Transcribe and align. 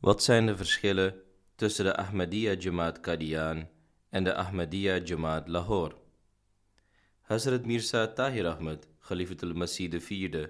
Wat 0.00 0.22
zijn 0.22 0.46
de 0.46 0.56
verschillen 0.56 1.22
tussen 1.54 1.84
de 1.84 1.96
Ahmadiyya 1.96 2.54
Jamaat 2.54 3.00
Qadian 3.00 3.68
en 4.08 4.24
de 4.24 4.34
Ahmadiyya 4.34 4.98
Jamaat 4.98 5.48
Lahore? 5.48 5.96
Hazrat 7.20 7.64
Mirza 7.66 8.12
Tahir 8.12 8.46
Ahmed, 8.46 8.88
Khalifatul 9.00 9.52
Masih 9.54 9.92
IV, 9.92 10.46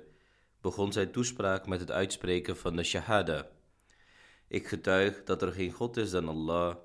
begon 0.60 0.92
zijn 0.92 1.10
toespraak 1.10 1.66
met 1.66 1.80
het 1.80 1.90
uitspreken 1.90 2.56
van 2.56 2.76
de 2.76 2.82
Shahada. 2.82 3.48
Ik 4.48 4.66
getuig 4.66 5.24
dat 5.24 5.42
er 5.42 5.52
geen 5.52 5.72
God 5.72 5.96
is 5.96 6.10
dan 6.10 6.28
Allah, 6.28 6.76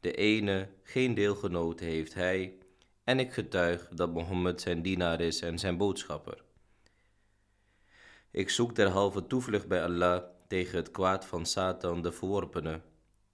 de 0.00 0.12
ene, 0.12 0.68
geen 0.82 1.14
deelgenoot 1.14 1.80
heeft 1.80 2.14
hij, 2.14 2.58
en 3.04 3.18
ik 3.18 3.32
getuig 3.32 3.88
dat 3.88 4.12
Mohammed 4.12 4.60
zijn 4.60 4.82
dienaar 4.82 5.20
is 5.20 5.40
en 5.40 5.58
zijn 5.58 5.76
boodschapper. 5.76 6.42
Ik 8.30 8.50
zoek 8.50 8.74
derhalve 8.74 9.26
toevlucht 9.26 9.68
bij 9.68 9.84
Allah 9.84 10.34
tegen 10.46 10.76
het 10.76 10.90
kwaad 10.90 11.26
van 11.26 11.46
Satan 11.46 12.02
de 12.02 12.12
verworpene, 12.12 12.80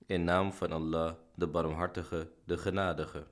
in 0.07 0.25
naam 0.25 0.53
van 0.53 0.73
Allah, 0.73 1.15
de 1.35 1.47
barmhartige, 1.47 2.31
de 2.45 2.59
genadige. 2.59 3.27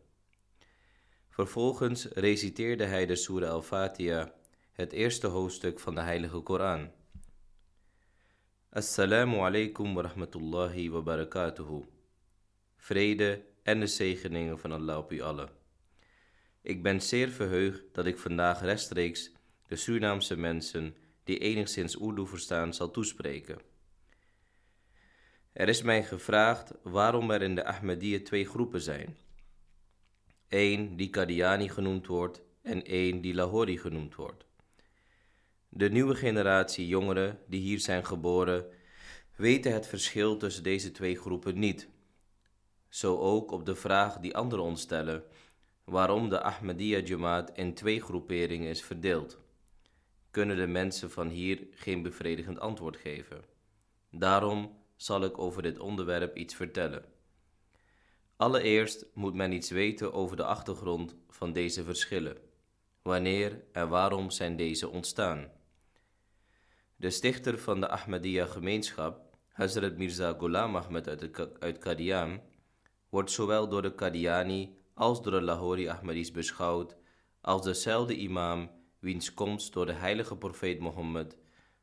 Vervolgens 1.28 2.04
reciteerde 2.04 2.84
hij 2.84 3.06
de 3.06 3.16
Surah 3.16 3.50
Al-Fatiha, 3.50 4.32
het 4.72 4.92
eerste 4.92 5.26
hoofdstuk 5.26 5.80
van 5.80 5.94
de 5.94 6.00
Heilige 6.00 6.40
Koran. 6.40 6.90
Assalamu 8.70 9.36
alaikum 9.36 9.94
wa 9.94 10.02
rahmatullahi 10.02 10.90
wa 10.90 11.00
barakatuhu. 11.00 11.84
Vrede 12.76 13.42
en 13.62 13.80
de 13.80 13.86
zegeningen 13.86 14.58
van 14.58 14.72
Allah 14.72 14.98
op 14.98 15.12
u 15.12 15.20
allen. 15.20 15.48
Ik 16.62 16.82
ben 16.82 17.02
zeer 17.02 17.28
verheugd 17.28 17.82
dat 17.92 18.06
ik 18.06 18.18
vandaag 18.18 18.60
rechtstreeks 18.60 19.32
de 19.66 19.76
Surinaamse 19.76 20.36
mensen 20.36 20.96
die 21.24 21.38
enigszins 21.38 22.00
Urdu 22.00 22.26
verstaan 22.26 22.74
zal 22.74 22.90
toespreken. 22.90 23.69
Er 25.52 25.68
is 25.68 25.82
mij 25.82 26.02
gevraagd 26.04 26.72
waarom 26.82 27.30
er 27.30 27.42
in 27.42 27.54
de 27.54 27.64
Ahmadiyya 27.64 28.20
twee 28.24 28.46
groepen 28.46 28.80
zijn. 28.80 29.16
Eén 30.48 30.96
die 30.96 31.10
Qadiani 31.10 31.68
genoemd 31.68 32.06
wordt 32.06 32.42
en 32.62 32.84
één 32.84 33.20
die 33.20 33.34
Lahori 33.34 33.78
genoemd 33.78 34.14
wordt. 34.14 34.44
De 35.68 35.90
nieuwe 35.90 36.14
generatie 36.14 36.86
jongeren 36.86 37.38
die 37.46 37.60
hier 37.60 37.80
zijn 37.80 38.06
geboren 38.06 38.66
weten 39.36 39.72
het 39.72 39.86
verschil 39.86 40.36
tussen 40.36 40.62
deze 40.62 40.90
twee 40.90 41.18
groepen 41.18 41.58
niet. 41.58 41.88
Zo 42.88 43.18
ook 43.18 43.50
op 43.50 43.66
de 43.66 43.74
vraag 43.74 44.18
die 44.18 44.36
anderen 44.36 44.64
ons 44.64 44.80
stellen 44.80 45.24
waarom 45.84 46.28
de 46.28 46.42
Ahmadiyya 46.42 46.98
Jamaat 46.98 47.50
in 47.56 47.74
twee 47.74 48.00
groeperingen 48.00 48.68
is 48.68 48.82
verdeeld. 48.82 49.38
Kunnen 50.30 50.56
de 50.56 50.66
mensen 50.66 51.10
van 51.10 51.28
hier 51.28 51.66
geen 51.70 52.02
bevredigend 52.02 52.60
antwoord 52.60 52.96
geven. 52.96 53.44
Daarom 54.10 54.79
zal 55.02 55.24
ik 55.24 55.38
over 55.38 55.62
dit 55.62 55.78
onderwerp 55.78 56.36
iets 56.36 56.54
vertellen. 56.54 57.04
Allereerst 58.36 59.06
moet 59.14 59.34
men 59.34 59.52
iets 59.52 59.70
weten 59.70 60.12
over 60.12 60.36
de 60.36 60.44
achtergrond 60.44 61.14
van 61.28 61.52
deze 61.52 61.84
verschillen. 61.84 62.36
Wanneer 63.02 63.64
en 63.72 63.88
waarom 63.88 64.30
zijn 64.30 64.56
deze 64.56 64.88
ontstaan? 64.88 65.50
De 66.96 67.10
stichter 67.10 67.58
van 67.58 67.80
de 67.80 67.88
Ahmadiyya 67.88 68.46
gemeenschap, 68.46 69.36
Hazrat 69.48 69.96
Mirza 69.96 70.32
Ghulam 70.32 70.76
Ahmed 70.76 71.08
uit, 71.60 71.78
Qadian, 71.78 72.40
wordt 73.08 73.30
zowel 73.30 73.68
door 73.68 73.82
de 73.82 73.94
Qadiani 73.94 74.76
als 74.94 75.22
door 75.22 75.32
de 75.32 75.42
Lahori 75.42 75.88
Ahmadis 75.88 76.30
beschouwd 76.30 76.96
als 77.40 77.62
dezelfde 77.62 78.16
imam 78.16 78.70
wiens 78.98 79.34
komst 79.34 79.72
door 79.72 79.86
de 79.86 79.92
heilige 79.92 80.36
profeet 80.36 80.78
Mohammed, 80.78 81.36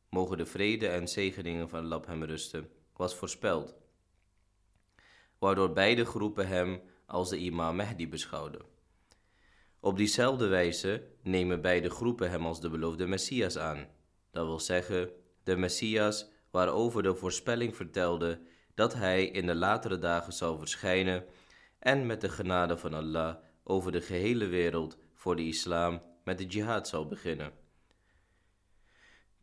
mogen 0.10 0.38
de 0.38 0.46
vrede 0.46 0.88
en 0.88 1.08
zegeningen 1.08 1.70
van 1.70 1.84
Allah 1.84 2.08
hem 2.08 2.24
rusten, 2.24 2.70
was 2.98 3.16
voorspeld, 3.16 3.76
waardoor 5.40 5.74
beide 5.74 6.06
groepen 6.06 6.48
hem 6.48 6.82
als 7.06 7.30
de 7.30 7.38
imam 7.38 7.76
Mahdi 7.76 8.10
beschouwden. 8.10 8.62
Op 9.80 9.98
diezelfde 9.98 10.48
wijze 10.48 11.08
nemen 11.22 11.62
beide 11.62 11.90
groepen 11.90 12.30
hem 12.30 12.46
als 12.46 12.62
de 12.62 12.70
beloofde 12.70 13.08
Messias 13.08 13.58
aan, 13.58 13.88
dat 14.32 14.46
wil 14.46 14.60
zeggen 14.60 15.10
de 15.44 15.56
Messias 15.56 16.30
waarover 16.52 17.04
de 17.04 17.16
voorspelling 17.16 17.76
vertelde 17.76 18.40
dat 18.76 18.94
hij 18.94 19.26
in 19.26 19.46
de 19.46 19.56
latere 19.56 19.98
dagen 19.98 20.34
zou 20.34 20.58
verschijnen 20.58 21.26
en 21.80 22.06
met 22.06 22.22
de 22.22 22.30
genade 22.30 22.78
van 22.78 22.94
Allah 22.94 23.36
over 23.64 23.92
de 23.92 24.02
gehele 24.02 24.46
wereld 24.46 24.98
voor 25.14 25.36
de 25.36 25.44
islam 25.44 26.02
met 26.24 26.38
de 26.38 26.46
jihad 26.46 26.88
zou 26.88 27.08
beginnen. 27.08 27.52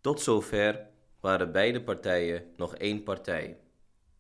Tot 0.00 0.20
zover 0.20 0.86
waren 1.24 1.52
beide 1.52 1.82
partijen 1.82 2.52
nog 2.56 2.76
één 2.76 3.02
partij. 3.02 3.58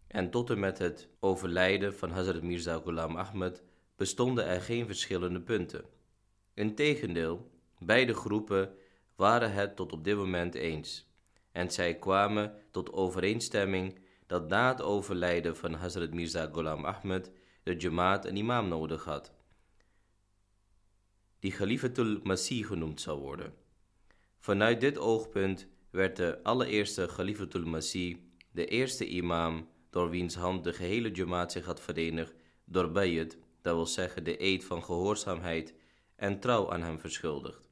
En 0.06 0.30
tot 0.30 0.50
en 0.50 0.58
met 0.58 0.78
het 0.78 1.08
overlijden 1.20 1.94
van 1.94 2.10
Hazrat 2.10 2.42
Mirza 2.42 2.78
Ghulam 2.78 3.16
Ahmed 3.16 3.62
bestonden 3.96 4.46
er 4.46 4.60
geen 4.60 4.86
verschillende 4.86 5.40
punten. 5.40 5.84
Integendeel, 6.54 7.50
beide 7.78 8.14
groepen 8.14 8.74
waren 9.16 9.52
het 9.52 9.76
tot 9.76 9.92
op 9.92 10.04
dit 10.04 10.16
moment 10.16 10.54
eens. 10.54 11.08
En 11.52 11.70
zij 11.70 11.94
kwamen 11.94 12.54
tot 12.70 12.92
overeenstemming 12.92 13.98
dat 14.26 14.48
na 14.48 14.68
het 14.68 14.82
overlijden 14.82 15.56
van 15.56 15.72
Hazrat 15.74 16.12
Mirza 16.12 16.48
Ghulam 16.52 16.84
Ahmed 16.84 17.30
de 17.62 17.76
Jamaat 17.76 18.24
een 18.24 18.36
imam 18.36 18.68
nodig 18.68 19.04
had, 19.04 19.32
die 21.38 21.52
Khalifatul 21.52 22.20
Masih 22.22 22.66
genoemd 22.66 23.00
zou 23.00 23.20
worden. 23.20 23.54
Vanuit 24.38 24.80
dit 24.80 24.98
oogpunt 24.98 25.72
werd 25.94 26.16
de 26.16 26.42
allereerste 26.42 27.06
Khalifatul 27.06 27.64
Masih 27.64 28.16
de 28.50 28.66
eerste 28.66 29.06
imam 29.06 29.68
door 29.90 30.10
wiens 30.10 30.34
hand 30.34 30.64
de 30.64 30.72
gehele 30.72 31.10
Jamaat 31.10 31.52
zich 31.52 31.64
had 31.64 31.80
verenigd 31.80 32.34
door 32.64 32.90
bayat, 32.90 33.36
dat 33.62 33.74
wil 33.74 33.86
zeggen 33.86 34.24
de 34.24 34.42
eed 34.42 34.64
van 34.64 34.84
gehoorzaamheid 34.84 35.74
en 36.16 36.40
trouw 36.40 36.72
aan 36.72 36.82
hem 36.82 36.98
verschuldigd. 36.98 37.70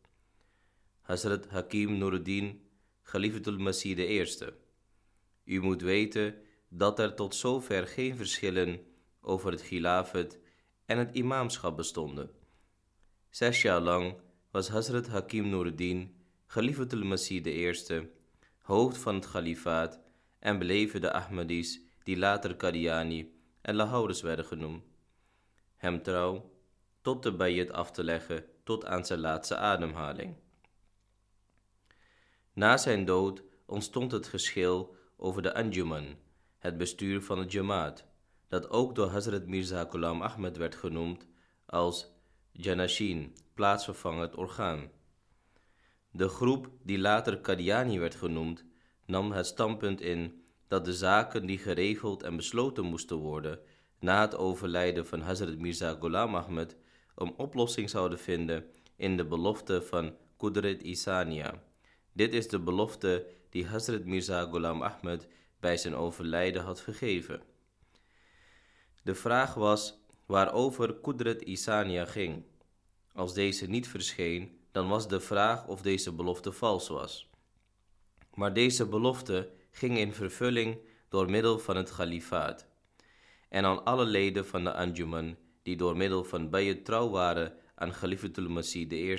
Hazrat 1.00 1.48
Hakim 1.48 1.98
Nuruddin, 1.98 2.60
Khalifatul 3.02 3.58
Masih 3.58 3.96
de 3.96 4.06
eerste. 4.06 4.54
U 5.44 5.60
moet 5.60 5.82
weten 5.82 6.34
dat 6.68 6.98
er 6.98 7.14
tot 7.14 7.34
zover 7.34 7.86
geen 7.86 8.16
verschillen 8.16 8.80
over 9.20 9.50
het 9.50 9.62
Gilafet 9.62 10.38
en 10.86 10.98
het 10.98 11.14
imamschap 11.14 11.76
bestonden. 11.76 12.30
Zes 13.30 13.62
jaar 13.62 13.80
lang 13.80 14.14
was 14.50 14.68
Hazrat 14.68 15.06
Hakim 15.06 15.48
Nuruddin, 15.48 16.21
Khalifatul 16.52 17.04
Masih 17.04 17.46
I, 17.46 18.08
hoofd 18.62 18.98
van 18.98 19.14
het 19.14 19.30
kalifaat 19.30 20.00
en 20.38 20.58
beleven 20.58 21.00
de 21.00 21.12
Ahmadis 21.12 21.80
die 22.02 22.16
later 22.16 22.56
Qadiani 22.56 23.34
en 23.60 23.74
Lahouders 23.74 24.20
werden 24.20 24.44
genoemd. 24.44 24.84
Hem 25.76 26.02
trouw 26.02 26.50
tot 27.00 27.22
de 27.22 27.32
bayat 27.32 27.70
af 27.70 27.90
te 27.90 28.04
leggen 28.04 28.44
tot 28.64 28.84
aan 28.84 29.06
zijn 29.06 29.20
laatste 29.20 29.56
ademhaling. 29.56 30.34
Na 32.52 32.76
zijn 32.76 33.04
dood 33.04 33.42
ontstond 33.66 34.12
het 34.12 34.26
geschil 34.26 34.96
over 35.16 35.42
de 35.42 35.54
Anjuman, 35.54 36.16
het 36.58 36.76
bestuur 36.76 37.22
van 37.22 37.38
het 37.38 37.52
Jamaat, 37.52 38.06
dat 38.48 38.70
ook 38.70 38.94
door 38.94 39.08
Hazrat 39.08 39.46
Mirza 39.46 39.84
Ghulam 39.84 40.22
Ahmed 40.22 40.56
werd 40.56 40.74
genoemd 40.74 41.26
als 41.66 42.12
Janashin, 42.50 43.36
plaatsvervangend 43.54 44.34
orgaan. 44.34 44.90
De 46.12 46.28
groep 46.28 46.70
die 46.82 46.98
later 46.98 47.38
Qadiani 47.38 47.98
werd 47.98 48.14
genoemd, 48.14 48.64
nam 49.06 49.32
het 49.32 49.46
standpunt 49.46 50.00
in 50.00 50.42
dat 50.68 50.84
de 50.84 50.94
zaken 50.94 51.46
die 51.46 51.58
geregeld 51.58 52.22
en 52.22 52.36
besloten 52.36 52.84
moesten 52.84 53.16
worden 53.16 53.60
na 54.00 54.20
het 54.20 54.36
overlijden 54.36 55.06
van 55.06 55.20
Hazrat 55.20 55.58
Mirza 55.58 55.94
Ghulam 55.94 56.34
Ahmed 56.34 56.76
een 57.14 57.34
oplossing 57.36 57.90
zouden 57.90 58.18
vinden 58.18 58.64
in 58.96 59.16
de 59.16 59.24
belofte 59.24 59.82
van 59.82 60.16
Qudret 60.36 60.82
Isania. 60.82 61.62
Dit 62.12 62.34
is 62.34 62.48
de 62.48 62.58
belofte 62.58 63.26
die 63.50 63.66
Hazrat 63.66 64.04
Mirza 64.04 64.44
Ghulam 64.44 64.82
Ahmed 64.82 65.28
bij 65.60 65.76
zijn 65.76 65.94
overlijden 65.94 66.62
had 66.62 66.80
gegeven. 66.80 67.42
De 69.02 69.14
vraag 69.14 69.54
was 69.54 69.98
waarover 70.26 70.94
Kudret 70.94 71.42
Isania 71.42 72.04
ging. 72.04 72.44
Als 73.12 73.34
deze 73.34 73.66
niet 73.66 73.88
verscheen, 73.88 74.58
dan 74.72 74.88
was 74.88 75.08
de 75.08 75.20
vraag 75.20 75.66
of 75.66 75.82
deze 75.82 76.12
belofte 76.12 76.52
vals 76.52 76.88
was. 76.88 77.30
Maar 78.34 78.52
deze 78.52 78.86
belofte 78.86 79.50
ging 79.70 79.98
in 79.98 80.12
vervulling 80.12 80.78
door 81.08 81.30
middel 81.30 81.58
van 81.58 81.76
het 81.76 81.94
kalifaat. 81.94 82.66
En 83.48 83.64
aan 83.64 83.84
alle 83.84 84.04
leden 84.04 84.46
van 84.46 84.64
de 84.64 84.72
Anjuman, 84.72 85.36
die 85.62 85.76
door 85.76 85.96
middel 85.96 86.24
van 86.24 86.50
bayat 86.50 86.84
trouw 86.84 87.10
waren 87.10 87.54
aan 87.74 87.90
Khalifatul 87.90 88.48
Masih 88.48 88.92
I, 88.92 89.16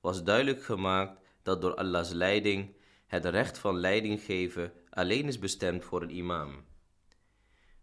was 0.00 0.24
duidelijk 0.24 0.62
gemaakt 0.62 1.20
dat 1.42 1.60
door 1.60 1.74
Allahs 1.74 2.10
leiding 2.10 2.74
het 3.06 3.24
recht 3.24 3.58
van 3.58 3.78
leiding 3.78 4.20
geven 4.20 4.72
alleen 4.90 5.26
is 5.26 5.38
bestemd 5.38 5.84
voor 5.84 6.02
een 6.02 6.16
imam. 6.16 6.64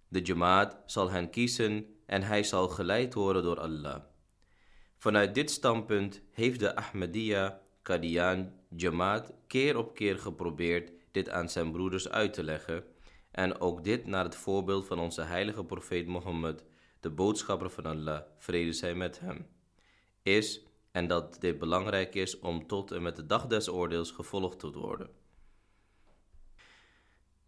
De 0.08 0.22
Jamaat 0.22 0.78
zal 0.86 1.10
hen 1.10 1.30
kiezen 1.30 1.96
en 2.06 2.22
hij 2.22 2.44
zal 2.44 2.68
geleid 2.68 3.14
worden 3.14 3.44
door 3.44 3.60
Allah. 3.60 4.02
Vanuit 5.00 5.36
dit 5.36 5.52
standpunt 5.52 6.22
heeft 6.32 6.60
de 6.60 6.76
Ahmadiyya 6.76 7.62
Qadian 7.82 8.52
Jamaat 8.70 9.34
keer 9.48 9.78
op 9.78 9.96
keer 9.96 10.20
geprobeerd 10.20 10.92
dit 11.12 11.30
aan 11.30 11.50
zijn 11.50 11.72
broeders 11.72 12.10
uit 12.10 12.34
te 12.34 12.44
leggen 12.44 12.84
en 13.32 13.60
ook 13.60 13.84
dit 13.84 14.06
naar 14.06 14.24
het 14.24 14.36
voorbeeld 14.36 14.88
van 14.88 15.00
onze 15.00 15.22
heilige 15.22 15.64
profeet 15.64 16.08
Mohammed, 16.08 16.64
de 17.00 17.10
boodschapper 17.10 17.70
van 17.70 17.86
Allah, 17.86 18.22
vrede 18.38 18.74
zij 18.74 18.96
met 18.96 19.20
hem, 19.20 19.48
is 20.24 20.64
en 20.92 21.08
dat 21.08 21.38
dit 21.40 21.60
belangrijk 21.60 22.16
is 22.16 22.40
om 22.40 22.68
tot 22.68 22.92
en 22.92 23.02
met 23.02 23.16
de 23.16 23.26
dag 23.26 23.48
des 23.48 23.70
oordeels 23.70 24.12
gevolgd 24.12 24.60
te 24.60 24.72
worden. 24.72 25.10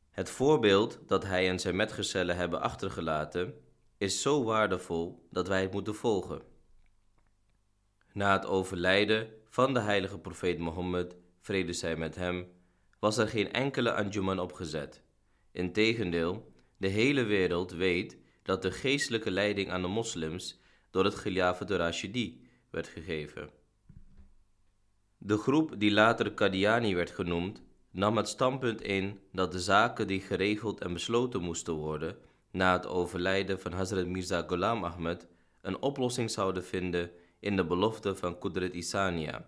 Het 0.09 0.29
voorbeeld 0.29 0.99
dat 1.07 1.23
hij 1.23 1.49
en 1.49 1.59
zijn 1.59 1.75
metgezellen 1.75 2.35
hebben 2.35 2.61
achtergelaten 2.61 3.53
is 3.97 4.21
zo 4.21 4.43
waardevol 4.43 5.27
dat 5.29 5.47
wij 5.47 5.61
het 5.61 5.71
moeten 5.71 5.95
volgen. 5.95 6.50
Na 8.13 8.31
het 8.31 8.45
overlijden 8.45 9.29
van 9.49 9.73
de 9.73 9.79
heilige 9.79 10.19
profeet 10.19 10.57
Mohammed, 10.57 11.15
vrede 11.39 11.73
zij 11.73 11.95
met 11.95 12.15
hem, 12.15 12.47
was 12.99 13.17
er 13.17 13.27
geen 13.27 13.51
enkele 13.51 13.93
anjuman 13.93 14.39
opgezet. 14.39 15.03
Integendeel, 15.51 16.51
de 16.77 16.87
hele 16.87 17.23
wereld 17.23 17.71
weet 17.71 18.17
dat 18.43 18.61
de 18.61 18.71
geestelijke 18.71 19.31
leiding 19.31 19.69
aan 19.69 19.81
de 19.81 19.87
moslims 19.87 20.59
door 20.89 21.03
het 21.03 21.21
Khilafat 21.21 21.69
Rashidi 21.69 22.41
werd 22.69 22.87
gegeven. 22.87 23.49
De 25.17 25.37
groep 25.37 25.73
die 25.77 25.91
later 25.91 26.31
Qadiani 26.31 26.95
werd 26.95 27.11
genoemd, 27.11 27.61
nam 27.91 28.17
het 28.17 28.27
standpunt 28.27 28.81
in 28.81 29.19
dat 29.31 29.51
de 29.51 29.59
zaken 29.59 30.07
die 30.07 30.21
geregeld 30.21 30.79
en 30.79 30.93
besloten 30.93 31.41
moesten 31.41 31.73
worden 31.73 32.17
na 32.51 32.73
het 32.73 32.87
overlijden 32.87 33.59
van 33.59 33.71
Hazrat 33.71 34.05
Mirza 34.05 34.41
Ghulam 34.41 34.83
Ahmed 34.83 35.27
een 35.61 35.81
oplossing 35.81 36.31
zouden 36.31 36.63
vinden 36.63 37.11
in 37.41 37.55
de 37.55 37.65
belofte 37.65 38.15
van 38.15 38.39
Qudrat 38.39 38.73
Isania. 38.73 39.45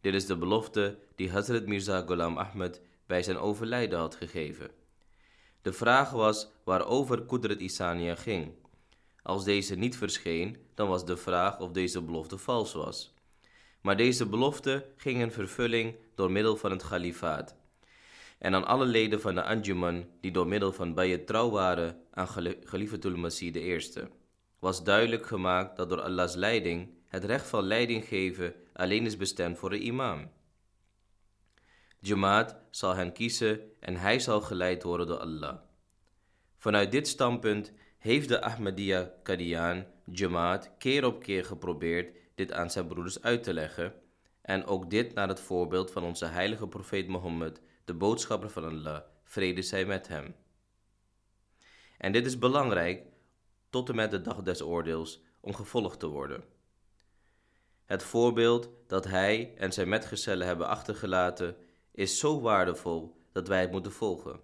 Dit 0.00 0.14
is 0.14 0.26
de 0.26 0.36
belofte 0.36 0.98
die 1.14 1.30
Hazrat 1.30 1.66
Mirza 1.66 2.00
Ghulam 2.00 2.36
Ahmed 2.36 2.80
bij 3.06 3.22
zijn 3.22 3.38
overlijden 3.38 3.98
had 3.98 4.14
gegeven. 4.14 4.70
De 5.62 5.72
vraag 5.72 6.10
was 6.10 6.48
waarover 6.64 7.22
Qudrat 7.22 7.60
Isania 7.60 8.14
ging. 8.14 8.52
Als 9.22 9.44
deze 9.44 9.74
niet 9.74 9.96
verscheen, 9.96 10.56
dan 10.74 10.88
was 10.88 11.04
de 11.04 11.16
vraag 11.16 11.60
of 11.60 11.70
deze 11.72 12.02
belofte 12.02 12.38
vals 12.38 12.72
was. 12.72 13.14
Maar 13.80 13.96
deze 13.96 14.26
belofte 14.26 14.86
ging 14.96 15.20
in 15.20 15.30
vervulling 15.30 15.94
door 16.14 16.30
middel 16.30 16.56
van 16.56 16.70
het 16.70 16.88
kalifaat. 16.88 17.56
En 18.38 18.54
aan 18.54 18.66
alle 18.66 18.86
leden 18.86 19.20
van 19.20 19.34
de 19.34 19.42
Anjuman 19.42 20.06
die 20.20 20.30
door 20.30 20.46
middel 20.46 20.72
van 20.72 20.94
Bayet 20.94 21.26
trouw 21.26 21.50
waren 21.50 22.00
aan 22.10 22.28
Khalifatul 22.64 23.16
Masih 23.16 23.54
I, 23.54 23.80
was 24.58 24.84
duidelijk 24.84 25.26
gemaakt 25.26 25.76
dat 25.76 25.88
door 25.88 26.00
Allahs 26.00 26.34
leiding 26.34 26.88
het 27.08 27.24
recht 27.24 27.46
van 27.48 27.64
leiding 27.64 28.04
geven 28.04 28.54
alleen 28.72 29.06
is 29.06 29.16
bestemd 29.16 29.58
voor 29.58 29.70
de 29.70 29.78
imam. 29.78 30.30
Jamaat 32.00 32.56
zal 32.70 32.94
hen 32.94 33.12
kiezen 33.12 33.60
en 33.80 33.96
hij 33.96 34.18
zal 34.18 34.40
geleid 34.40 34.82
worden 34.82 35.06
door 35.06 35.18
Allah. 35.18 35.56
Vanuit 36.56 36.92
dit 36.92 37.08
standpunt 37.08 37.72
heeft 37.98 38.28
de 38.28 38.40
Ahmadiyya 38.40 39.12
Qadian 39.22 39.86
Jamaat 40.04 40.70
keer 40.78 41.04
op 41.04 41.22
keer 41.22 41.44
geprobeerd 41.44 42.16
dit 42.34 42.52
aan 42.52 42.70
zijn 42.70 42.86
broeders 42.86 43.22
uit 43.22 43.42
te 43.42 43.54
leggen 43.54 43.94
en 44.42 44.64
ook 44.64 44.90
dit 44.90 45.14
naar 45.14 45.28
het 45.28 45.40
voorbeeld 45.40 45.90
van 45.90 46.02
onze 46.02 46.26
heilige 46.26 46.68
profeet 46.68 47.08
Mohammed, 47.08 47.60
de 47.84 47.94
boodschapper 47.94 48.50
van 48.50 48.64
Allah, 48.64 49.00
vrede 49.24 49.62
zij 49.62 49.84
met 49.84 50.08
hem. 50.08 50.34
En 51.98 52.12
dit 52.12 52.26
is 52.26 52.38
belangrijk 52.38 53.06
tot 53.70 53.88
en 53.88 53.94
met 53.94 54.10
de 54.10 54.20
dag 54.20 54.42
des 54.42 54.62
oordeels 54.62 55.22
om 55.40 55.54
gevolgd 55.54 55.98
te 55.98 56.06
worden. 56.06 56.44
Het 57.88 58.02
voorbeeld 58.02 58.70
dat 58.86 59.04
hij 59.04 59.52
en 59.56 59.72
zijn 59.72 59.88
metgezellen 59.88 60.46
hebben 60.46 60.66
achtergelaten 60.66 61.56
is 61.92 62.18
zo 62.18 62.40
waardevol 62.40 63.16
dat 63.32 63.48
wij 63.48 63.60
het 63.60 63.70
moeten 63.70 63.92
volgen. 63.92 64.40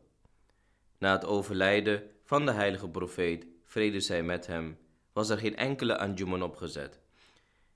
Na 0.98 1.12
het 1.12 1.24
overlijden 1.24 2.02
van 2.22 2.46
de 2.46 2.52
heilige 2.52 2.88
profeet, 2.88 3.46
vrede 3.64 4.00
zij 4.00 4.22
met 4.22 4.46
hem, 4.46 4.78
was 5.12 5.28
er 5.28 5.38
geen 5.38 5.56
enkele 5.56 5.98
anjuman 5.98 6.42
opgezet. 6.42 7.00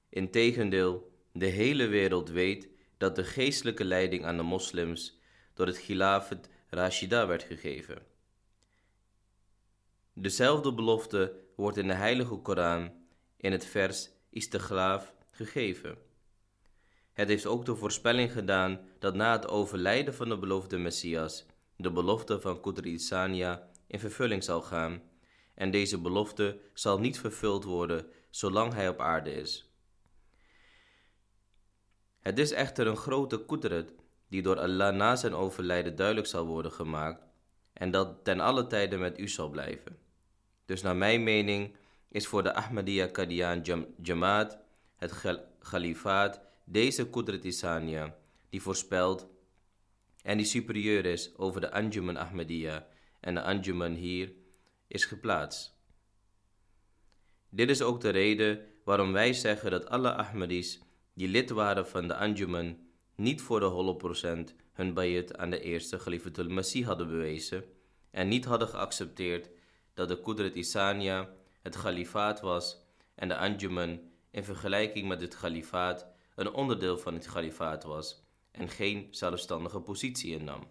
Integendeel, 0.09 1.13
de 1.33 1.47
hele 1.47 1.87
wereld 1.87 2.31
weet 2.31 2.69
dat 2.97 3.17
de 3.17 3.25
geestelijke 3.25 3.85
leiding 3.85 4.25
aan 4.25 4.37
de 4.37 4.43
moslims 4.43 5.21
door 5.55 5.67
het 5.67 5.81
Khilafat 5.81 6.49
Rashida 6.69 7.27
werd 7.27 7.43
gegeven. 7.43 8.03
Dezelfde 10.13 10.75
belofte 10.75 11.35
wordt 11.57 11.77
in 11.77 11.89
de 11.89 11.95
heilige 11.95 12.37
Koran 12.37 12.93
in 13.37 13.53
het 13.53 13.67
vers 13.67 14.11
Istighlaaf 14.31 15.17
gegeven. 15.39 15.99
Het 17.13 17.29
heeft 17.29 17.47
ook 17.47 17.65
de 17.65 17.77
voorspelling 17.77 18.33
gedaan 18.33 18.81
dat 18.99 19.15
na 19.15 19.33
het 19.33 19.49
overlijden 19.49 20.15
van 20.15 20.29
de 20.29 20.39
beloofde 20.39 20.79
Messias 20.79 21.47
de 21.77 21.93
belofte 21.93 22.41
van 22.41 22.61
Qudri 22.61 22.93
Isania 22.93 23.69
in 23.87 23.99
vervulling 23.99 24.45
zal 24.45 24.63
gaan 24.63 25.03
en 25.55 25.71
deze 25.71 26.01
belofte 26.01 26.61
zal 26.75 26.99
niet 26.99 27.19
vervuld 27.19 27.65
worden 27.65 28.07
zolang 28.31 28.73
hij 28.73 28.89
op 28.89 29.01
aarde 29.01 29.35
is. 29.35 29.73
Het 32.21 32.39
is 32.39 32.53
echter 32.53 32.87
een 32.87 32.97
grote 32.97 33.45
kudret 33.45 33.93
die 34.29 34.43
door 34.43 34.59
Allah 34.59 34.95
na 34.95 35.17
zijn 35.17 35.35
overlijden 35.35 35.97
duidelijk 35.97 36.27
zal 36.27 36.47
worden 36.47 36.73
gemaakt 36.73 37.23
en 37.73 37.91
dat 37.91 38.25
ten 38.25 38.41
alle 38.41 38.67
tijde 38.67 38.97
met 38.97 39.19
u 39.19 39.29
zal 39.29 39.49
blijven. 39.49 39.99
Dus 40.65 40.83
naar 40.83 40.97
mijn 40.97 41.23
mening 41.23 41.77
is 42.09 42.27
voor 42.27 42.43
de 42.43 42.55
Ahmadiyya 42.55 43.07
Qadian 43.07 43.87
Jamaat 44.03 44.59
het 44.99 45.13
Khalifaat 45.59 46.41
deze 46.65 47.11
Qudrat 47.11 47.43
die 48.51 48.63
voorspelt 48.63 49.27
en 50.23 50.37
die 50.37 50.47
superieur 50.47 51.05
is 51.05 51.37
over 51.37 51.61
de 51.61 51.71
Anjuman 51.73 52.17
Ahmadiyya 52.17 52.87
en 53.21 53.35
de 53.35 53.43
Anjuman 53.43 53.95
hier 53.95 54.33
is 54.87 55.05
geplaatst. 55.05 55.77
Dit 57.49 57.71
is 57.71 57.83
ook 57.83 58.01
de 58.01 58.09
reden 58.09 58.61
waarom 58.85 59.13
wij 59.13 59.33
zeggen 59.33 59.71
dat 59.71 59.89
alle 59.89 60.15
Ahmadis 60.15 60.81
die 61.15 61.29
lid 61.29 61.51
waren 61.51 61.89
van 61.89 62.09
de 62.09 62.15
Anjuman 62.15 62.79
niet 63.15 63.43
voor 63.43 63.61
de 63.61 63.67
holle 63.67 63.97
procent 63.97 64.55
hun 64.73 64.95
bayit 64.95 65.37
aan 65.37 65.51
de 65.51 65.61
eerste 65.61 65.97
Khalifatul 65.97 66.49
Masih 66.49 66.87
hadden 66.87 67.09
bewezen 67.09 67.65
en 68.11 68.29
niet 68.29 68.45
hadden 68.45 68.69
geaccepteerd 68.69 69.51
dat 69.95 70.09
de 70.09 70.21
Qudrat 70.21 70.55
Isania 70.55 71.29
het 71.63 71.77
Khalifaat 71.77 72.41
was 72.41 72.77
en 73.15 73.29
de 73.29 73.37
Anjuman 73.37 74.01
in 74.31 74.45
vergelijking 74.45 75.09
met 75.09 75.21
het 75.21 75.37
Khalifaat 75.37 76.07
een 76.35 76.53
onderdeel 76.53 76.99
van 76.99 77.15
het 77.15 77.27
Khalifaat 77.27 77.85
was 77.85 78.23
en 78.51 78.69
geen 78.69 79.07
zelfstandige 79.11 79.81
positie 79.81 80.39
innam. 80.39 80.67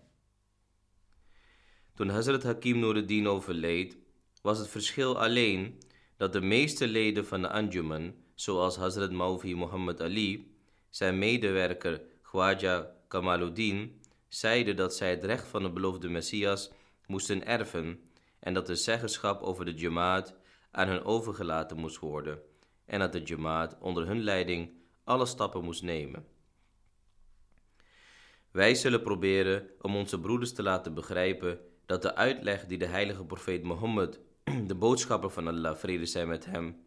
Toen 1.96 2.10
Hazrat 2.10 2.44
Hakim 2.44 2.80
Nuruddin 2.80 3.28
overleed, 3.28 3.98
was 4.42 4.58
het 4.60 4.68
verschil 4.68 5.20
alleen 5.20 5.82
dat 6.18 6.34
de 6.34 6.42
meeste 6.42 6.88
leden 6.88 7.26
van 7.26 7.42
de 7.42 7.50
Anjuman, 7.50 8.16
zoals 8.36 8.78
Hazrat 8.78 9.12
Mauvi 9.12 9.56
Muhammad 9.56 10.02
Ali, 10.02 10.56
zijn 10.90 11.18
medewerker 11.18 12.02
Khwaja 12.22 12.96
Kamaluddin, 13.08 14.02
zeiden 14.28 14.76
dat 14.76 14.96
zij 14.96 15.10
het 15.10 15.24
recht 15.24 15.48
van 15.48 15.64
de 15.64 15.70
beloofde 15.70 16.10
Messias 16.10 16.72
moesten 17.06 17.46
erven 17.46 18.00
en 18.40 18.54
dat 18.54 18.68
de 18.68 18.76
zeggenschap 18.76 19.42
over 19.42 19.66
de 19.66 19.74
Jamaat 19.74 20.36
aan 20.72 20.88
hen 20.88 21.06
overgelaten 21.06 21.78
moest 21.78 22.00
worden 22.00 22.42
en 22.88 23.00
dat 23.00 23.12
de 23.12 23.22
Jamaat 23.24 23.78
onder 23.80 24.08
hun 24.08 24.22
leiding 24.22 24.72
alle 25.04 25.26
stappen 25.26 25.64
moest 25.64 25.84
nemen. 25.84 26.26
Wij 28.52 28.76
zullen 28.76 29.02
proberen 29.02 29.70
om 29.82 29.96
onze 29.96 30.20
broeders 30.20 30.54
te 30.54 30.64
laten 30.64 30.94
begrijpen 30.94 31.60
dat 31.86 32.02
de 32.02 32.16
uitleg 32.16 32.66
die 32.66 32.78
de 32.78 32.86
heilige 32.86 33.26
profeet 33.26 33.64
Mohammed, 33.64 34.20
de 34.68 34.76
boodschapper 34.76 35.30
van 35.30 35.48
Allah, 35.48 35.76
vrede 35.76 36.06
zij 36.06 36.26
met 36.26 36.46
hem, 36.46 36.86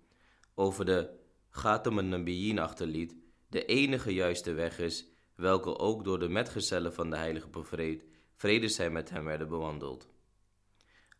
over 0.54 0.84
de 0.84 1.10
Ghatam 1.50 1.98
al-Nabiyyin 1.98 2.58
achterliet, 2.58 3.16
de 3.48 3.64
enige 3.64 4.14
juiste 4.14 4.52
weg 4.52 4.78
is, 4.78 5.08
welke 5.34 5.78
ook 5.78 6.04
door 6.04 6.18
de 6.18 6.28
metgezellen 6.28 6.92
van 6.92 7.10
de 7.10 7.16
heilige 7.16 7.48
profeet, 7.48 8.04
vrede 8.34 8.68
zij 8.68 8.90
met 8.90 9.10
hem, 9.10 9.24
werden 9.24 9.48
bewandeld. 9.48 10.08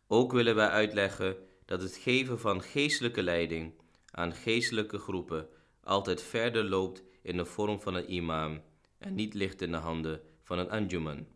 Ook 0.07 0.31
willen 0.31 0.55
wij 0.55 0.67
uitleggen 0.67 1.37
dat 1.65 1.81
het 1.81 1.95
geven 1.95 2.39
van 2.39 2.61
geestelijke 2.61 3.23
leiding 3.23 3.73
aan 4.11 4.33
geestelijke 4.33 4.97
groepen 4.97 5.49
altijd 5.83 6.21
verder 6.21 6.63
loopt 6.63 7.03
in 7.21 7.37
de 7.37 7.45
vorm 7.45 7.81
van 7.81 7.95
een 7.95 8.13
imam 8.13 8.61
en 8.97 9.15
niet 9.15 9.33
ligt 9.33 9.61
in 9.61 9.71
de 9.71 9.77
handen 9.77 10.21
van 10.43 10.59
een 10.59 10.69
anjuman, 10.69 11.27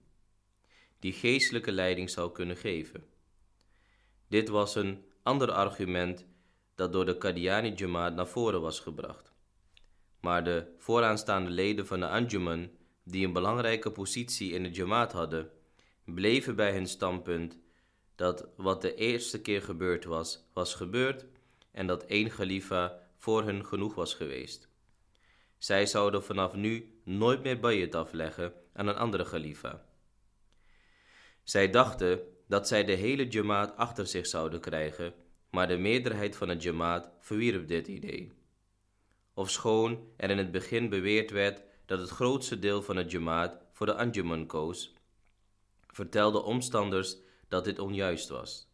die 0.99 1.13
geestelijke 1.13 1.71
leiding 1.71 2.09
zou 2.09 2.31
kunnen 2.31 2.57
geven. 2.57 3.03
Dit 4.27 4.49
was 4.49 4.75
een 4.75 5.03
ander 5.23 5.51
argument 5.51 6.25
dat 6.75 6.93
door 6.93 7.05
de 7.05 7.17
Qadiani 7.17 7.73
Jamaat 7.73 8.15
naar 8.15 8.27
voren 8.27 8.61
was 8.61 8.79
gebracht. 8.79 9.33
Maar 10.19 10.43
de 10.43 10.73
vooraanstaande 10.77 11.49
leden 11.49 11.87
van 11.87 11.99
de 11.99 12.07
Anjuman, 12.07 12.69
die 13.03 13.25
een 13.25 13.33
belangrijke 13.33 13.91
positie 13.91 14.51
in 14.51 14.63
de 14.63 14.69
Jamaat 14.69 15.11
hadden, 15.11 15.49
bleven 16.03 16.55
bij 16.55 16.73
hun 16.73 16.87
standpunt 16.87 17.57
dat 18.15 18.47
wat 18.55 18.81
de 18.81 18.95
eerste 18.95 19.41
keer 19.41 19.61
gebeurd 19.61 20.05
was, 20.05 20.49
was 20.53 20.73
gebeurd 20.73 21.25
en 21.75 21.87
dat 21.87 22.05
één 22.05 22.29
Khalifa 22.29 22.99
voor 23.17 23.43
hun 23.43 23.65
genoeg 23.65 23.95
was 23.95 24.13
geweest. 24.13 24.69
Zij 25.57 25.85
zouden 25.85 26.23
vanaf 26.23 26.53
nu 26.53 26.99
nooit 27.03 27.43
meer 27.43 27.59
bayat 27.59 27.95
afleggen 27.95 28.53
aan 28.73 28.87
een 28.87 28.95
andere 28.95 29.23
Khalifa. 29.23 29.85
Zij 31.43 31.69
dachten 31.69 32.19
dat 32.47 32.67
zij 32.67 32.83
de 32.83 32.91
hele 32.91 33.27
Jamaat 33.27 33.77
achter 33.77 34.07
zich 34.07 34.27
zouden 34.27 34.59
krijgen, 34.59 35.13
maar 35.49 35.67
de 35.67 35.77
meerderheid 35.77 36.35
van 36.35 36.49
het 36.49 36.63
Jamaat 36.63 37.11
verwierp 37.19 37.67
dit 37.67 37.87
idee. 37.87 38.31
Ofschoon 39.33 40.07
er 40.17 40.29
in 40.29 40.37
het 40.37 40.51
begin 40.51 40.89
beweerd 40.89 41.31
werd 41.31 41.61
dat 41.85 41.99
het 41.99 42.09
grootste 42.09 42.59
deel 42.59 42.81
van 42.81 42.95
het 42.95 43.11
Jamaat 43.11 43.57
voor 43.71 43.85
de 43.85 43.95
Anjuman 43.95 44.45
koos, 44.45 44.93
vertelden 45.87 46.43
omstanders 46.43 47.17
dat 47.47 47.63
dit 47.63 47.79
onjuist 47.79 48.29
was. 48.29 48.73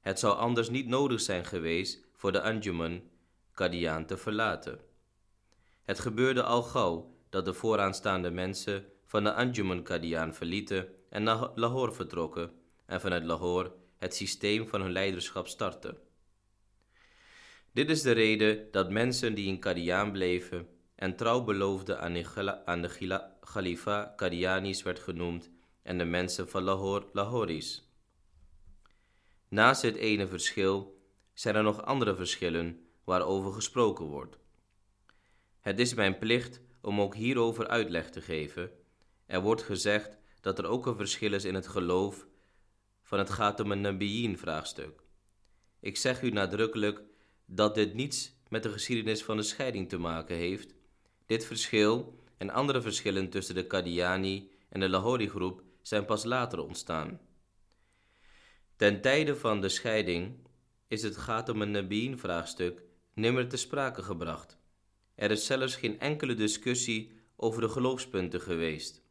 Het 0.00 0.18
zou 0.18 0.36
anders 0.36 0.70
niet 0.70 0.86
nodig 0.86 1.20
zijn 1.20 1.44
geweest 1.44 2.06
voor 2.18 2.32
de 2.32 2.42
Anjuman 2.42 3.02
Kadian 3.52 4.06
te 4.06 4.16
verlaten. 4.16 4.80
Het 5.84 5.98
gebeurde 5.98 6.42
al 6.42 6.62
gauw 6.62 7.14
dat 7.28 7.44
de 7.44 7.54
vooraanstaande 7.54 8.30
mensen 8.30 8.84
van 9.04 9.24
de 9.24 9.32
Anjuman 9.32 9.82
Kadian 9.82 10.34
verlieten 10.34 10.88
en 11.10 11.22
naar 11.22 11.50
Lahore 11.54 11.92
vertrokken 11.92 12.50
en 12.86 13.00
vanuit 13.00 13.24
Lahore 13.24 13.72
het 13.96 14.14
systeem 14.14 14.68
van 14.68 14.80
hun 14.80 14.92
leiderschap 14.92 15.48
startten. 15.48 15.98
Dit 17.72 17.90
is 17.90 18.02
de 18.02 18.12
reden 18.12 18.70
dat 18.70 18.90
mensen 18.90 19.34
die 19.34 19.46
in 19.46 19.58
Kadian 19.58 20.12
bleven 20.12 20.68
en 20.94 21.16
trouw 21.16 21.44
beloofden 21.44 22.00
aan 22.00 22.82
de, 22.82 23.30
Khalifa 23.40 24.12
Kadianis 24.16 24.82
werd 24.82 24.98
genoemd 24.98 25.50
en 25.82 25.98
de 25.98 26.04
mensen 26.04 26.48
van 26.48 26.62
Lahore 26.62 27.06
Lahoris. 27.12 27.88
Naast 29.48 29.82
dit 29.82 29.96
ene 29.96 30.26
verschil 30.26 30.97
zijn 31.38 31.54
er 31.54 31.62
nog 31.62 31.82
andere 31.82 32.14
verschillen 32.14 32.86
waarover 33.04 33.52
gesproken 33.52 34.04
wordt. 34.04 34.38
Het 35.60 35.78
is 35.78 35.94
mijn 35.94 36.18
plicht 36.18 36.60
om 36.80 37.00
ook 37.00 37.14
hierover 37.14 37.68
uitleg 37.68 38.10
te 38.10 38.20
geven. 38.20 38.70
Er 39.26 39.40
wordt 39.40 39.62
gezegd 39.62 40.18
dat 40.40 40.58
er 40.58 40.66
ook 40.66 40.86
een 40.86 40.96
verschil 40.96 41.32
is 41.32 41.44
in 41.44 41.54
het 41.54 41.66
geloof 41.66 42.26
van 43.02 43.18
het 43.18 43.30
gaat 43.30 43.60
om 43.60 43.72
een 43.72 43.80
Nabiyin 43.80 44.38
vraagstuk. 44.38 45.02
Ik 45.80 45.96
zeg 45.96 46.22
u 46.22 46.30
nadrukkelijk 46.30 47.02
dat 47.46 47.74
dit 47.74 47.94
niets 47.94 48.32
met 48.48 48.62
de 48.62 48.72
geschiedenis 48.72 49.24
van 49.24 49.36
de 49.36 49.42
scheiding 49.42 49.88
te 49.88 49.98
maken 49.98 50.36
heeft. 50.36 50.74
Dit 51.26 51.44
verschil 51.44 52.22
en 52.36 52.50
andere 52.50 52.82
verschillen 52.82 53.30
tussen 53.30 53.54
de 53.54 53.66
Qadiani 53.66 54.50
en 54.68 54.80
de 54.80 54.88
Lahori 54.88 55.28
groep 55.28 55.62
zijn 55.82 56.04
pas 56.04 56.24
later 56.24 56.64
ontstaan. 56.64 57.20
Ten 58.76 59.00
tijde 59.00 59.36
van 59.36 59.60
de 59.60 59.68
scheiding 59.68 60.46
is 60.88 61.02
het 61.02 61.16
gaat 61.16 61.48
om 61.48 61.62
een 61.62 61.70
Nabiyin 61.70 62.18
vraagstuk 62.18 62.82
nimmer 63.14 63.48
te 63.48 63.56
sprake 63.56 64.02
gebracht. 64.02 64.58
Er 65.14 65.30
is 65.30 65.46
zelfs 65.46 65.76
geen 65.76 66.00
enkele 66.00 66.34
discussie 66.34 67.12
over 67.36 67.60
de 67.60 67.68
geloofspunten 67.68 68.40
geweest. 68.40 69.02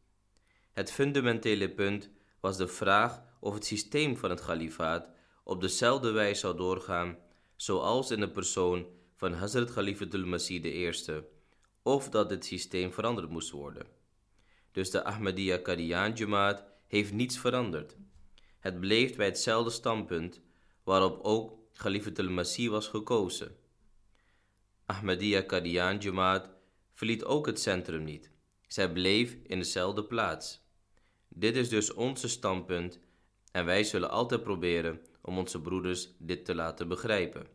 Het 0.72 0.92
fundamentele 0.92 1.70
punt 1.70 2.10
was 2.40 2.56
de 2.56 2.68
vraag 2.68 3.22
of 3.40 3.54
het 3.54 3.64
systeem 3.64 4.16
van 4.16 4.30
het 4.30 4.44
kalifaat 4.44 5.08
op 5.44 5.60
dezelfde 5.60 6.10
wijze 6.10 6.40
zou 6.40 6.56
doorgaan 6.56 7.18
zoals 7.56 8.10
in 8.10 8.20
de 8.20 8.30
persoon 8.30 8.86
van 9.14 9.32
Hazrat 9.32 9.72
Khalifatul 9.72 10.26
Masih 10.26 10.64
I, 10.64 10.92
of 11.82 12.08
dat 12.08 12.30
het 12.30 12.44
systeem 12.44 12.92
veranderd 12.92 13.28
moest 13.30 13.50
worden. 13.50 13.86
Dus 14.72 14.90
de 14.90 15.04
Ahmadiyya 15.04 15.56
Qadian 15.56 16.12
Jamaat 16.12 16.64
heeft 16.86 17.12
niets 17.12 17.38
veranderd. 17.38 17.96
Het 18.58 18.80
bleef 18.80 19.16
bij 19.16 19.26
hetzelfde 19.26 19.70
standpunt 19.70 20.40
waarop 20.84 21.20
ook 21.22 21.58
Khalifatul 21.78 22.30
Masih 22.30 22.70
was 22.70 22.88
gekozen. 22.88 23.54
Ahmadiyya 24.86 25.42
Qadian 25.42 25.98
Jamaat 25.98 26.50
verliet 26.92 27.24
ook 27.24 27.46
het 27.46 27.60
centrum 27.60 28.04
niet. 28.04 28.30
Zij 28.66 28.92
bleef 28.92 29.36
in 29.46 29.58
dezelfde 29.58 30.04
plaats. 30.04 30.60
Dit 31.28 31.56
is 31.56 31.68
dus 31.68 31.92
onze 31.92 32.28
standpunt 32.28 32.98
en 33.52 33.64
wij 33.64 33.84
zullen 33.84 34.10
altijd 34.10 34.42
proberen 34.42 35.00
om 35.20 35.38
onze 35.38 35.60
broeders 35.60 36.08
dit 36.18 36.44
te 36.44 36.54
laten 36.54 36.88
begrijpen. 36.88 37.46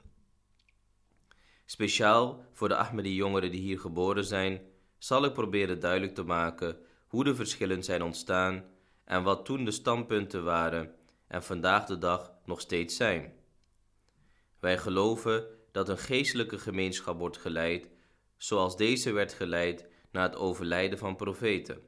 Speciaal 1.66 2.46
voor 2.52 2.68
de 2.68 2.76
Ahmadi 2.76 3.16
jongeren 3.16 3.52
die 3.52 3.62
hier 3.62 3.80
geboren 3.80 4.26
zijn, 4.26 4.62
zal 4.98 5.26
ik 5.26 5.34
proberen 5.34 5.80
duidelijk 5.80 6.16
te 6.16 6.24
maken 6.24 6.78
hoe 7.08 7.24
de 7.24 7.36
verschillen 7.36 7.84
zijn 7.84 8.02
ontstaan 8.02 8.66
en 9.06 9.24
wat 9.24 9.46
toen 9.46 9.66
de 9.66 9.72
standpunten 9.72 10.44
waren 10.44 10.96
en 11.28 11.44
vandaag 11.44 11.86
de 11.86 11.98
dag 11.98 12.32
nog 12.46 12.62
steeds 12.62 12.96
zijn. 12.96 13.42
Wij 14.64 14.78
geloven 14.78 15.46
dat 15.72 15.90
een 15.90 15.98
geestelijke 15.98 16.60
gemeenschap 16.60 17.18
wordt 17.20 17.38
geleid 17.38 17.90
zoals 18.38 18.78
deze 18.78 19.12
werd 19.12 19.34
geleid 19.34 19.88
na 20.12 20.22
het 20.22 20.36
overlijden 20.36 20.98
van 20.98 21.16
profeten. 21.16 21.82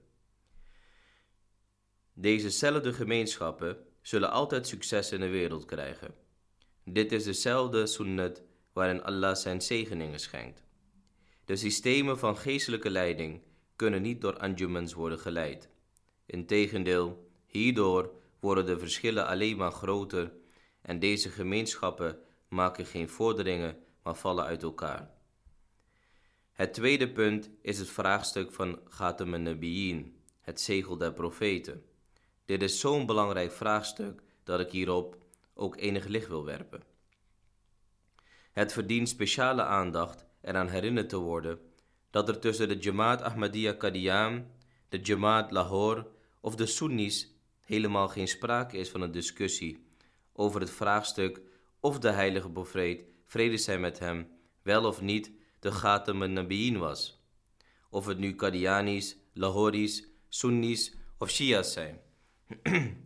Dezezelfde 2.14 2.94
gemeenschappen 2.94 3.78
zullen 4.02 4.32
altijd 4.32 4.68
succes 4.68 5.12
in 5.12 5.20
de 5.20 5.28
wereld 5.28 5.66
krijgen. 5.66 6.16
Dit 6.84 7.12
is 7.12 7.24
dezelfde 7.24 7.86
sunnat 7.88 8.44
waarin 8.74 9.04
Allah 9.04 9.36
zijn 9.36 9.62
zegeningen 9.62 10.20
schenkt. 10.20 10.64
De 11.46 11.56
systemen 11.56 12.20
van 12.20 12.38
geestelijke 12.38 12.90
leiding 12.90 13.42
kunnen 13.76 14.02
niet 14.02 14.22
door 14.22 14.38
anjumans 14.38 14.94
worden 14.94 15.20
geleid. 15.20 15.70
Integendeel, 16.26 17.30
hierdoor 17.46 18.14
worden 18.40 18.66
de 18.66 18.80
verschillen 18.80 19.28
alleen 19.28 19.58
maar 19.58 19.72
groter 19.72 20.34
en 20.82 21.00
deze 21.00 21.30
gemeenschappen 21.30 22.20
maken 22.48 22.86
geen 22.86 23.10
vorderingen, 23.10 23.78
maar 24.04 24.16
vallen 24.16 24.46
uit 24.46 24.64
elkaar. 24.64 25.10
Het 26.52 26.74
tweede 26.74 27.12
punt 27.12 27.50
is 27.62 27.80
het 27.80 27.90
vraagstuk 27.90 28.52
van 28.52 28.80
Ghatam 28.90 29.42
Nabiyin, 29.42 30.16
het 30.42 30.62
zegel 30.62 30.98
der 30.98 31.14
profeten. 31.14 31.84
Dit 32.46 32.62
is 32.62 32.80
zo'n 32.80 33.06
belangrijk 33.06 33.52
vraagstuk 33.52 34.22
dat 34.44 34.60
ik 34.60 34.72
hierop 34.72 35.18
ook 35.54 35.78
enig 35.78 36.06
licht 36.06 36.28
wil 36.28 36.46
werpen. 36.46 36.84
Het 38.52 38.74
verdient 38.74 39.10
speciale 39.10 39.64
aandacht 39.64 40.26
eraan 40.42 40.70
herinnerd 40.70 41.10
te 41.10 41.18
worden 41.18 41.60
dat 42.10 42.30
er 42.30 42.40
tussen 42.40 42.68
de 42.68 42.78
Jamaat 42.78 43.22
Ahmadiyya 43.22 43.74
Qadian, 43.74 44.46
de 44.90 45.00
Jamaat 45.00 45.52
Lahore 45.52 46.08
of 46.42 46.56
de 46.56 46.66
Sunnis 46.66 47.34
helemaal 47.62 48.08
geen 48.08 48.28
sprake 48.28 48.78
is 48.78 48.90
van 48.90 49.02
een 49.02 49.12
discussie 49.12 49.86
over 50.34 50.60
het 50.60 50.70
vraagstuk 50.70 51.42
of 51.86 52.00
de 52.00 52.12
heilige 52.12 52.50
profeet, 52.50 53.04
vrede 53.26 53.58
zij 53.58 53.80
met 53.80 54.00
hem, 54.00 54.28
wel 54.62 54.86
of 54.86 55.02
niet 55.02 55.32
de 55.60 55.72
Ghatam 55.72 56.32
Nabiyin 56.32 56.78
was. 56.78 57.24
Of 57.90 58.06
het 58.06 58.18
nu 58.18 58.36
Qadianis, 58.36 59.18
Lahoris, 59.34 60.08
Sunnis 60.30 60.96
of 61.18 61.30
Shia's 61.30 61.74
zijn. 61.74 62.02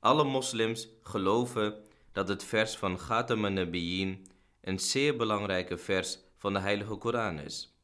Alle 0.00 0.24
moslims 0.24 0.88
geloven 1.02 1.82
dat 2.12 2.28
het 2.28 2.44
vers 2.44 2.76
van 2.76 2.98
Ghatam 2.98 3.52
Nabiyin 3.52 4.26
een 4.60 4.78
zeer 4.78 5.16
belangrijke 5.16 5.78
vers 5.78 6.18
van 6.36 6.52
de 6.52 6.58
Heilige 6.58 6.96
Koran 6.96 7.38
is. 7.38 7.76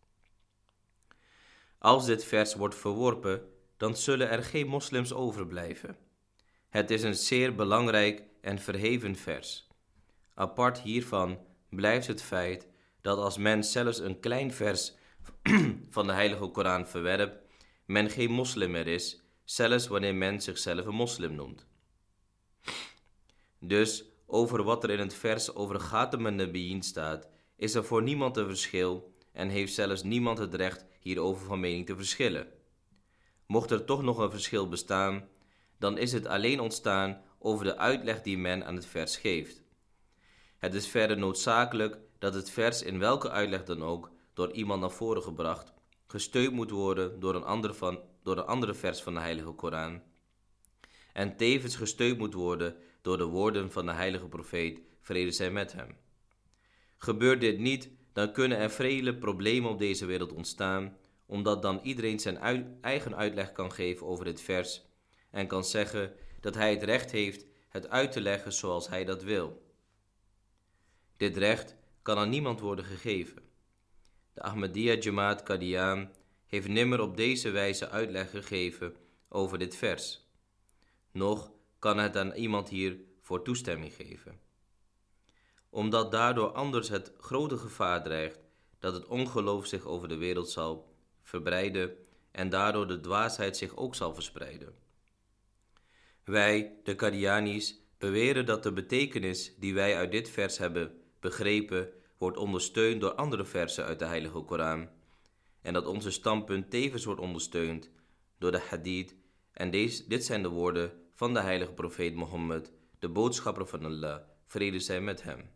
Als 1.78 2.06
dit 2.06 2.24
vers 2.24 2.54
wordt 2.54 2.74
verworpen, 2.74 3.42
dan 3.76 3.96
zullen 3.96 4.30
er 4.30 4.42
geen 4.42 4.66
moslims 4.66 5.12
overblijven. 5.12 5.96
Het 6.68 6.90
is 6.90 7.02
een 7.02 7.14
zeer 7.14 7.54
belangrijk 7.54 8.22
en 8.40 8.58
verheven 8.58 9.16
vers. 9.16 9.70
Apart 10.34 10.80
hiervan 10.80 11.38
blijft 11.68 12.06
het 12.06 12.22
feit 12.22 12.68
dat 13.00 13.18
als 13.18 13.38
men 13.38 13.64
zelfs 13.64 13.98
een 13.98 14.20
klein 14.20 14.52
vers 14.52 14.94
van 15.88 16.06
de 16.06 16.12
Heilige 16.12 16.46
Koran 16.46 16.86
verwerpt, 16.86 17.40
men 17.84 18.10
geen 18.10 18.30
moslim 18.30 18.70
meer 18.70 18.86
is, 18.86 19.22
zelfs 19.44 19.86
wanneer 19.86 20.14
men 20.14 20.40
zichzelf 20.40 20.86
een 20.86 20.94
moslim 20.94 21.34
noemt. 21.34 21.66
Dus 23.58 24.04
over 24.26 24.62
wat 24.62 24.84
er 24.84 24.90
in 24.90 24.98
het 24.98 25.14
vers 25.14 25.54
over 25.54 25.80
Ghatam 25.80 26.26
en 26.26 26.36
Nabiyin 26.36 26.82
staat, 26.82 27.28
is 27.56 27.74
er 27.74 27.84
voor 27.84 28.02
niemand 28.02 28.36
een 28.36 28.46
verschil 28.46 29.12
en 29.32 29.48
heeft 29.48 29.74
zelfs 29.74 30.02
niemand 30.02 30.38
het 30.38 30.54
recht 30.54 30.84
hierover 31.00 31.46
van 31.46 31.60
mening 31.60 31.86
te 31.86 31.96
verschillen. 31.96 32.46
Mocht 33.46 33.70
er 33.70 33.84
toch 33.84 34.02
nog 34.02 34.18
een 34.18 34.30
verschil 34.30 34.68
bestaan, 34.68 35.28
dan 35.78 35.98
is 35.98 36.12
het 36.12 36.26
alleen 36.26 36.60
ontstaan 36.60 37.22
over 37.38 37.64
de 37.64 37.76
uitleg 37.76 38.22
die 38.22 38.38
men 38.38 38.66
aan 38.66 38.74
het 38.74 38.86
vers 38.86 39.16
geeft. 39.16 39.61
Het 40.62 40.74
is 40.74 40.88
verder 40.88 41.18
noodzakelijk 41.18 41.98
dat 42.18 42.34
het 42.34 42.50
vers 42.50 42.82
in 42.82 42.98
welke 42.98 43.30
uitleg 43.30 43.64
dan 43.64 43.82
ook 43.82 44.10
door 44.34 44.52
iemand 44.52 44.80
naar 44.80 44.90
voren 44.90 45.22
gebracht, 45.22 45.72
gesteund 46.06 46.52
moet 46.52 46.70
worden 46.70 47.20
door 47.20 47.34
een, 47.34 47.44
ander 47.44 47.74
van, 47.74 48.00
door 48.22 48.42
andere 48.42 48.74
vers 48.74 49.02
van 49.02 49.14
de 49.14 49.20
Heilige 49.20 49.52
Koran 49.52 50.02
en 51.12 51.36
tevens 51.36 51.76
gesteund 51.76 52.18
moet 52.18 52.34
worden 52.34 52.76
door 53.00 53.16
de 53.16 53.24
woorden 53.24 53.72
van 53.72 53.86
de 53.86 53.92
heilige 53.92 54.26
profeet, 54.26 54.80
vrede 55.00 55.30
zij 55.30 55.50
met 55.50 55.72
hem. 55.72 55.96
Gebeurt 56.96 57.40
dit 57.40 57.58
niet, 57.58 57.90
dan 58.12 58.32
kunnen 58.32 58.58
er 58.58 58.70
vele 58.70 59.16
problemen 59.16 59.70
op 59.70 59.78
deze 59.78 60.06
wereld 60.06 60.32
ontstaan, 60.32 60.96
omdat 61.26 61.62
dan 61.62 61.80
iedereen 61.82 62.20
zijn 62.20 62.38
eigen 62.80 63.16
uitleg 63.16 63.52
kan 63.52 63.72
geven 63.72 64.06
over 64.06 64.24
dit 64.24 64.40
vers 64.40 64.82
en 65.30 65.46
kan 65.46 65.64
zeggen 65.64 66.12
dat 66.40 66.54
hij 66.54 66.70
het 66.70 66.82
recht 66.82 67.10
heeft 67.10 67.46
het 67.68 67.88
uit 67.88 68.12
te 68.12 68.20
leggen 68.20 68.52
zoals 68.52 68.88
hij 68.88 69.04
dat 69.04 69.22
wil. 69.22 69.61
Dit 71.22 71.36
recht 71.36 71.74
kan 72.02 72.18
aan 72.18 72.28
niemand 72.28 72.60
worden 72.60 72.84
gegeven. 72.84 73.42
De 74.32 74.42
Ahmadiyya 74.42 74.94
Jamaat 74.94 75.42
Qadian 75.42 76.10
heeft 76.46 76.68
nimmer 76.68 77.00
op 77.00 77.16
deze 77.16 77.50
wijze 77.50 77.88
uitleg 77.88 78.30
gegeven 78.30 78.96
over 79.28 79.58
dit 79.58 79.76
vers. 79.76 80.26
Nog 81.12 81.52
kan 81.78 81.98
het 81.98 82.16
aan 82.16 82.32
iemand 82.32 82.68
hier 82.68 83.00
voor 83.20 83.42
toestemming 83.42 83.94
geven. 83.94 84.40
Omdat 85.70 86.12
daardoor 86.12 86.52
anders 86.52 86.88
het 86.88 87.12
grote 87.18 87.56
gevaar 87.56 88.02
dreigt 88.02 88.40
dat 88.78 88.94
het 88.94 89.06
ongeloof 89.06 89.66
zich 89.66 89.86
over 89.86 90.08
de 90.08 90.16
wereld 90.16 90.50
zal 90.50 90.94
verbreiden 91.22 91.96
en 92.30 92.48
daardoor 92.48 92.86
de 92.86 93.00
dwaasheid 93.00 93.56
zich 93.56 93.76
ook 93.76 93.94
zal 93.94 94.14
verspreiden. 94.14 94.74
Wij, 96.24 96.80
de 96.84 96.94
Kadianis, 96.94 97.80
beweren 97.98 98.46
dat 98.46 98.62
de 98.62 98.72
betekenis 98.72 99.54
die 99.58 99.74
wij 99.74 99.96
uit 99.96 100.10
dit 100.10 100.30
vers 100.30 100.58
hebben 100.58 101.00
begrepen, 101.22 101.88
wordt 102.18 102.36
ondersteund 102.36 103.00
door 103.00 103.14
andere 103.14 103.44
versen 103.44 103.84
uit 103.84 103.98
de 103.98 104.04
Heilige 104.04 104.40
Koran, 104.40 104.88
en 105.60 105.72
dat 105.72 105.86
onze 105.86 106.10
standpunt 106.10 106.70
tevens 106.70 107.04
wordt 107.04 107.20
ondersteund 107.20 107.90
door 108.38 108.52
de 108.52 108.60
hadith, 108.68 109.14
en 109.52 109.70
deze, 109.70 110.08
dit 110.08 110.24
zijn 110.24 110.42
de 110.42 110.48
woorden 110.48 110.92
van 111.14 111.34
de 111.34 111.40
heilige 111.40 111.72
profeet 111.72 112.14
Mohammed, 112.14 112.72
de 112.98 113.08
boodschapper 113.08 113.66
van 113.66 113.84
Allah, 113.84 114.20
vrede 114.46 114.80
zij 114.80 115.00
met 115.00 115.22
hem. 115.22 115.50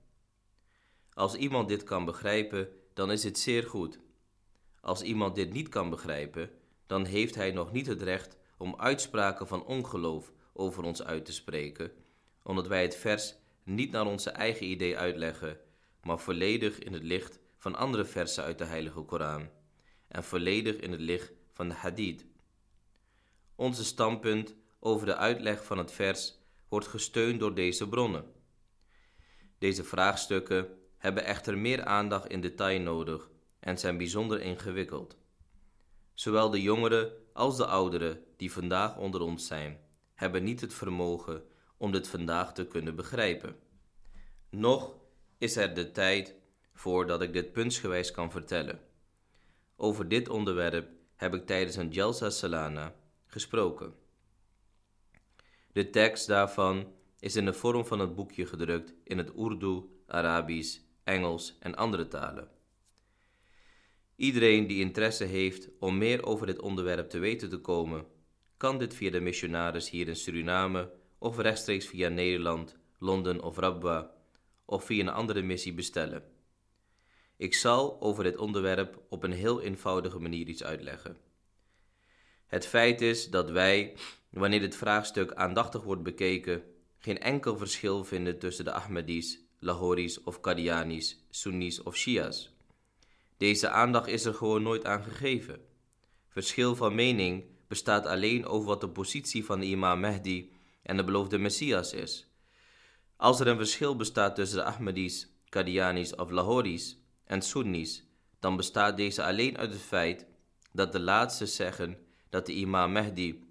Als 1.13 1.35
iemand 1.35 1.69
dit 1.69 1.85
kan 1.85 2.05
begrijpen, 2.05 2.69
dan 2.95 3.11
is 3.11 3.25
het 3.25 3.39
zeer 3.39 3.63
goed. 3.63 3.99
Als 4.81 5.03
iemand 5.03 5.35
dit 5.35 5.53
niet 5.53 5.69
kan 5.69 5.91
begrijpen, 5.91 6.51
dan 6.87 7.05
heeft 7.05 7.35
hij 7.35 7.51
nog 7.51 7.73
niet 7.73 7.87
het 7.87 8.03
recht 8.03 8.37
om 8.59 8.77
uitspraken 8.77 9.47
van 9.47 9.65
ongeloof 9.65 10.33
over 10.53 10.83
ons 10.83 11.03
uit 11.03 11.25
te 11.25 11.33
spreken, 11.33 11.93
omdat 12.43 12.67
wij 12.67 12.83
het 12.83 12.97
vers 12.97 13.35
niet 13.67 13.91
naar 13.91 14.07
onze 14.07 14.31
eigen 14.31 14.67
idee 14.67 14.99
uitleggen, 14.99 15.61
maar 16.03 16.19
volledig 16.19 16.79
in 16.79 16.93
het 16.93 17.03
licht 17.03 17.39
van 17.57 17.75
andere 17.75 18.05
versen 18.05 18.45
uit 18.45 18.59
de 18.59 18.65
Heilige 18.65 19.01
Koran 19.01 19.49
en 20.09 20.25
volledig 20.25 20.77
in 20.77 20.93
het 20.93 21.01
licht 21.01 21.33
van 21.53 21.69
de 21.69 21.75
Hadith. 21.75 22.25
Onze 23.55 23.85
standpunt 23.85 24.55
over 24.79 25.07
de 25.07 25.17
uitleg 25.17 25.65
van 25.65 25.79
het 25.79 25.93
vers 25.93 26.39
wordt 26.69 26.87
gesteund 26.87 27.41
door 27.41 27.55
deze 27.55 27.89
bronnen. 27.89 28.25
Deze 29.59 29.85
vraagstukken 29.85 30.69
hebben 30.99 31.25
echter 31.25 31.59
meer 31.59 31.85
aandacht 31.85 32.29
in 32.29 32.41
detail 32.41 32.81
nodig 32.81 33.31
en 33.61 33.79
zijn 33.79 33.97
bijzonder 33.97 34.41
ingewikkeld. 34.41 35.17
Zowel 36.15 36.51
de 36.51 36.63
jongeren 36.63 37.13
als 37.33 37.57
de 37.57 37.67
ouderen 37.67 38.25
die 38.37 38.53
vandaag 38.53 38.97
onder 38.97 39.21
ons 39.21 39.47
zijn, 39.47 39.81
hebben 40.15 40.45
niet 40.45 40.61
het 40.61 40.75
vermogen 40.75 41.45
om 41.77 41.93
dit 41.93 42.09
vandaag 42.09 42.55
te 42.55 42.67
kunnen 42.67 42.97
begrijpen. 42.97 43.57
Nog 44.51 44.95
is 45.39 45.57
er 45.57 45.75
de 45.75 45.93
tijd 45.93 46.35
voor 46.73 47.07
dat 47.07 47.23
ik 47.23 47.33
dit 47.33 47.53
puntsgewijs 47.53 48.11
kan 48.11 48.31
vertellen. 48.31 48.81
Over 49.77 50.09
dit 50.09 50.29
onderwerp 50.29 50.89
heb 51.17 51.35
ik 51.35 51.47
tijdens 51.47 51.77
een 51.77 51.91
Jalsa 51.91 52.31
Salana 52.31 52.95
gesproken. 53.27 53.95
De 55.73 55.91
tekst 55.91 56.27
daarvan 56.27 56.93
is 57.19 57.37
in 57.37 57.45
de 57.45 57.53
vorm 57.53 57.87
van 57.87 57.99
het 57.99 58.15
boekje 58.15 58.47
gedrukt 58.47 58.95
in 59.05 59.19
het 59.19 59.33
Urdu, 59.39 59.83
Arabisch, 60.07 60.79
Engels 61.05 61.57
en 61.61 61.75
andere 61.75 62.09
talen. 62.09 62.49
Iedereen 64.17 64.67
die 64.67 64.81
interesse 64.81 65.25
heeft 65.25 65.69
om 65.79 65.99
meer 65.99 66.25
over 66.25 66.47
dit 66.47 66.61
onderwerp 66.61 67.09
te 67.09 67.19
weten 67.19 67.49
te 67.49 67.59
komen, 67.59 68.07
kan 68.57 68.79
dit 68.79 68.95
via 68.95 69.11
de 69.11 69.21
missionaris 69.21 69.91
hier 69.91 70.09
in 70.09 70.17
Suriname 70.17 70.91
of 71.27 71.39
rechtstreeks 71.39 71.87
via 71.87 72.09
Nederland, 72.09 72.77
Londen 72.99 73.43
of 73.43 73.59
Rabwa 73.59 74.11
of 74.65 74.85
via 74.85 75.03
een 75.03 75.09
andere 75.09 75.43
missie 75.43 75.75
bestellen. 75.75 76.23
Ik 77.37 77.55
zal 77.55 78.01
over 78.01 78.25
dit 78.25 78.37
onderwerp 78.37 79.03
op 79.09 79.23
een 79.23 79.33
heel 79.33 79.61
eenvoudige 79.61 80.19
manier 80.19 80.47
iets 80.47 80.65
uitleggen. 80.65 81.17
Het 82.47 82.67
feit 82.67 83.01
is 83.01 83.31
dat 83.31 83.51
wij, 83.51 83.97
wanneer 84.31 84.61
dit 84.61 84.77
vraagstuk 84.77 85.33
aandachtig 85.33 85.83
wordt 85.83 86.03
bekeken, 86.03 86.63
geen 86.99 87.19
enkel 87.19 87.57
verschil 87.57 88.05
vinden 88.05 88.39
tussen 88.39 88.65
de 88.65 88.73
Ahmadis, 88.73 89.41
Lahoris 89.59 90.23
of 90.23 90.41
Qadianis, 90.41 91.25
Sunnis 91.31 91.83
of 91.83 91.97
Shia's. 91.97 92.55
Deze 93.37 93.69
aandacht 93.69 94.09
is 94.09 94.25
er 94.25 94.35
gewoon 94.35 94.63
nooit 94.63 94.85
aan 94.85 95.03
gegeven. 95.03 95.61
Verschil 96.29 96.77
van 96.77 96.95
mening 96.95 97.45
bestaat 97.69 98.07
alleen 98.07 98.47
over 98.47 98.67
wat 98.67 98.81
de 98.81 98.89
positie 98.89 99.45
van 99.45 99.61
de 99.61 99.67
imam 99.67 100.01
Mahdi 100.01 100.56
en 100.87 100.97
de 100.97 101.05
beloofde 101.05 101.39
Messias 101.39 101.93
is. 101.93 102.27
Als 103.17 103.41
er 103.41 103.47
een 103.47 103.57
verschil 103.57 103.97
bestaat 103.97 104.35
tussen 104.35 104.59
de 104.59 104.65
Ahmadis, 104.65 105.29
Qadianis 105.49 106.15
of 106.15 106.31
Lahoris 106.31 106.99
en 107.25 107.43
Sunnis, 107.43 108.05
dan 108.41 108.57
bestaat 108.57 108.97
deze 108.97 109.25
alleen 109.25 109.59
uit 109.59 109.73
het 109.73 109.83
feit 109.83 110.27
dat 110.73 110.93
de 110.93 111.01
laatste 111.01 111.47
zeggen 111.47 111.99
dat 112.31 112.47
de 112.47 112.53
imam 112.53 112.93
Mahdi 112.93 113.45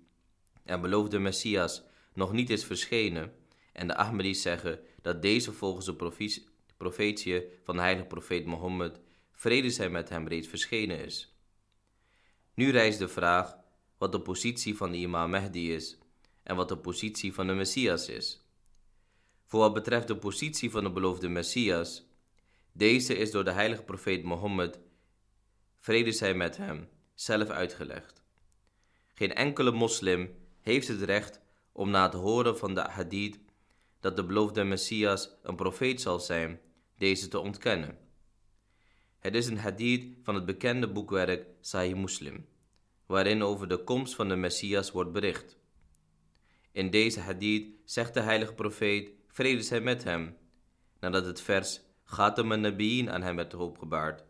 en 0.63 0.81
beloofde 0.81 1.19
Messias 1.19 1.83
nog 2.13 2.31
niet 2.31 2.49
is 2.49 2.65
verschenen 2.65 3.33
en 3.73 3.87
de 3.87 3.95
Ahmadis 3.95 4.41
zeggen 4.41 4.79
dat 5.01 5.21
deze 5.21 5.51
volgens 5.51 5.85
de 5.85 5.95
profetie 6.77 7.47
van 7.63 7.75
de 7.75 7.81
heilige 7.81 8.07
profeet 8.07 8.45
Mohammed, 8.45 8.99
vrede 9.31 9.69
zij 9.69 9.89
met 9.89 10.09
hem, 10.09 10.27
reeds 10.27 10.47
verschenen 10.47 11.05
is. 11.05 11.35
Nu 12.53 12.71
rijst 12.71 12.99
de 12.99 13.07
vraag 13.07 13.57
wat 13.97 14.11
de 14.11 14.19
positie 14.19 14.77
van 14.77 14.91
de 14.91 14.97
imam 14.97 15.29
Mahdi 15.29 15.73
is 15.73 15.97
en 16.45 16.55
wat 16.55 16.69
de 16.69 16.77
positie 16.77 17.33
van 17.33 17.47
de 17.47 17.53
Messias 17.53 18.09
is. 18.09 18.45
Voor 19.45 19.59
wat 19.59 19.73
betreft 19.73 20.07
de 20.07 20.17
positie 20.17 20.71
van 20.71 20.83
de 20.83 20.91
beloofde 20.91 21.29
Messias, 21.29 22.03
deze 22.71 23.15
is 23.15 23.31
door 23.31 23.43
de 23.43 23.51
heilige 23.51 23.83
profeet 23.83 24.23
Mohammed, 24.23 24.79
vrede 25.79 26.11
zij 26.11 26.33
met 26.33 26.57
hem, 26.57 26.89
zelf 27.13 27.49
uitgelegd. 27.49 28.23
Geen 29.13 29.33
enkele 29.33 29.71
moslim 29.71 30.35
heeft 30.61 30.87
het 30.87 31.01
recht 31.01 31.41
om 31.71 31.89
na 31.89 32.03
het 32.03 32.13
horen 32.13 32.57
van 32.57 32.73
de 32.73 32.81
hadith 32.81 33.39
dat 33.99 34.15
de 34.15 34.25
beloofde 34.25 34.63
Messias 34.63 35.29
een 35.43 35.55
profeet 35.55 36.01
zal 36.01 36.19
zijn, 36.19 36.59
deze 36.97 37.27
te 37.27 37.39
ontkennen. 37.39 37.97
Het 39.19 39.35
is 39.35 39.47
een 39.47 39.57
hadith 39.57 40.17
van 40.23 40.35
het 40.35 40.45
bekende 40.45 40.91
boekwerk 40.91 41.47
Sahih 41.61 41.95
Muslim, 41.95 42.47
waarin 43.05 43.43
over 43.43 43.67
de 43.67 43.83
komst 43.83 44.15
van 44.15 44.29
de 44.29 44.35
Messias 44.35 44.91
wordt 44.91 45.11
bericht. 45.11 45.57
In 46.75 46.89
deze 46.89 47.19
hadith 47.19 47.67
zegt 47.85 48.13
de 48.13 48.19
heilige 48.19 48.53
profeet, 48.53 49.11
vrede 49.27 49.61
zij 49.61 49.81
met 49.81 50.03
hem, 50.03 50.37
nadat 50.99 51.25
het 51.25 51.41
vers 51.41 51.81
Ghatam 52.03 52.51
al-Nabiyin 52.51 53.09
aan 53.09 53.21
hem 53.21 53.35
werd 53.35 53.53
opgebaard, 53.53 54.23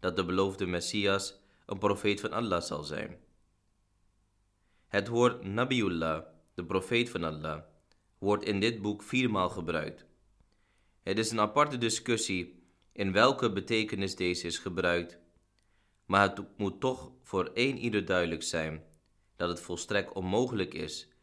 dat 0.00 0.16
de 0.16 0.24
beloofde 0.24 0.66
Messias 0.66 1.40
een 1.66 1.78
profeet 1.78 2.20
van 2.20 2.32
Allah 2.32 2.62
zal 2.62 2.82
zijn. 2.82 3.18
Het 4.86 5.08
woord 5.08 5.44
Nabiullah, 5.44 6.24
de 6.54 6.64
profeet 6.64 7.10
van 7.10 7.24
Allah, 7.24 7.62
wordt 8.18 8.44
in 8.44 8.60
dit 8.60 8.82
boek 8.82 9.02
viermaal 9.02 9.48
gebruikt. 9.48 10.06
Het 11.02 11.18
is 11.18 11.30
een 11.30 11.40
aparte 11.40 11.78
discussie 11.78 12.62
in 12.92 13.12
welke 13.12 13.52
betekenis 13.52 14.16
deze 14.16 14.46
is 14.46 14.58
gebruikt, 14.58 15.18
maar 16.04 16.28
het 16.28 16.58
moet 16.58 16.80
toch 16.80 17.12
voor 17.22 17.50
één 17.54 17.78
ieder 17.78 18.04
duidelijk 18.04 18.42
zijn 18.42 18.84
dat 19.36 19.48
het 19.48 19.60
volstrekt 19.60 20.12
onmogelijk 20.12 20.74
is 20.74 21.14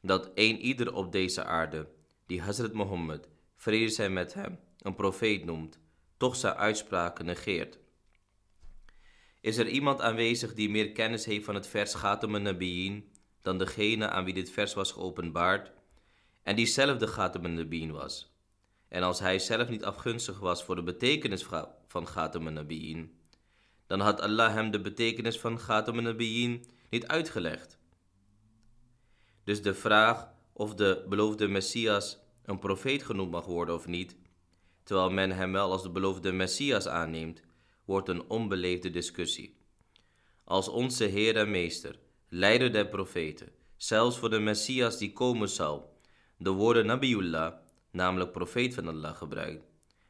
dat 0.00 0.30
één 0.34 0.58
ieder 0.58 0.94
op 0.94 1.12
deze 1.12 1.44
aarde, 1.44 1.88
die 2.26 2.40
Hazrat 2.40 2.72
Mohammed, 2.72 3.28
vrede 3.56 3.88
zij 3.88 4.10
met 4.10 4.34
hem, 4.34 4.58
een 4.78 4.94
profeet 4.94 5.44
noemt, 5.44 5.78
toch 6.16 6.36
zijn 6.36 6.54
uitspraken 6.54 7.24
negeert. 7.24 7.78
Is 9.40 9.56
er 9.56 9.68
iemand 9.68 10.00
aanwezig 10.00 10.54
die 10.54 10.70
meer 10.70 10.92
kennis 10.92 11.24
heeft 11.24 11.44
van 11.44 11.54
het 11.54 11.66
vers 11.66 11.94
Ghatam 11.94 12.42
Nabiyin 12.42 13.12
dan 13.42 13.58
degene 13.58 14.08
aan 14.08 14.24
wie 14.24 14.34
dit 14.34 14.50
vers 14.50 14.74
was 14.74 14.92
geopenbaard 14.92 15.72
en 16.42 16.56
die 16.56 16.66
zelf 16.66 16.98
de 16.98 17.06
Ghatam 17.06 17.54
Nabiyin 17.54 17.92
was? 17.92 18.32
En 18.88 19.02
als 19.02 19.20
hij 19.20 19.38
zelf 19.38 19.68
niet 19.68 19.84
afgunstig 19.84 20.38
was 20.38 20.64
voor 20.64 20.74
de 20.74 20.82
betekenis 20.82 21.46
van 21.86 22.06
Ghatam 22.06 22.52
Nabiyin, 22.52 23.18
dan 23.86 24.00
had 24.00 24.20
Allah 24.20 24.52
hem 24.52 24.70
de 24.70 24.80
betekenis 24.80 25.38
van 25.38 25.58
Ghatam 25.58 26.02
Nabiyin 26.02 26.64
niet 26.90 27.06
uitgelegd. 27.06 27.78
Dus 29.44 29.62
de 29.62 29.74
vraag 29.74 30.28
of 30.52 30.74
de 30.74 31.04
beloofde 31.08 31.48
Messias 31.48 32.18
een 32.44 32.58
profeet 32.58 33.02
genoemd 33.02 33.30
mag 33.30 33.44
worden 33.44 33.74
of 33.74 33.86
niet, 33.86 34.16
terwijl 34.82 35.10
men 35.10 35.30
hem 35.30 35.52
wel 35.52 35.70
als 35.70 35.82
de 35.82 35.90
beloofde 35.90 36.32
Messias 36.32 36.88
aanneemt, 36.88 37.42
wordt 37.84 38.08
een 38.08 38.28
onbeleefde 38.28 38.90
discussie. 38.90 39.56
Als 40.44 40.68
onze 40.68 41.04
Heer 41.04 41.36
en 41.36 41.50
Meester, 41.50 41.98
leider 42.28 42.72
der 42.72 42.88
profeten, 42.88 43.52
zelfs 43.76 44.18
voor 44.18 44.30
de 44.30 44.38
Messias 44.38 44.98
die 44.98 45.12
komen 45.12 45.48
zal, 45.48 45.98
de 46.36 46.50
woorden 46.50 46.86
Nabiullah, 46.86 47.54
namelijk 47.90 48.32
profeet 48.32 48.74
van 48.74 48.88
Allah, 48.88 49.16
gebruikt, 49.16 49.64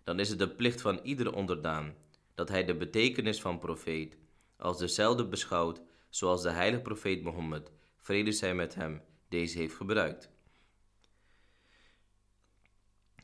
dan 0.05 0.20
is 0.20 0.29
het 0.29 0.38
de 0.38 0.49
plicht 0.49 0.81
van 0.81 1.01
iedere 1.03 1.33
onderdaan 1.33 1.94
dat 2.35 2.49
hij 2.49 2.64
de 2.64 2.75
betekenis 2.75 3.40
van 3.40 3.59
profeet 3.59 4.16
als 4.57 4.79
dezelfde 4.79 5.27
beschouwt 5.27 5.81
zoals 6.09 6.42
de 6.42 6.51
heilige 6.51 6.83
profeet 6.83 7.23
Mohammed, 7.23 7.70
vrede 7.97 8.33
zij 8.33 8.55
met 8.55 8.75
hem, 8.75 9.03
deze 9.35 9.59
heeft 9.59 9.75
gebruikt. 9.75 10.31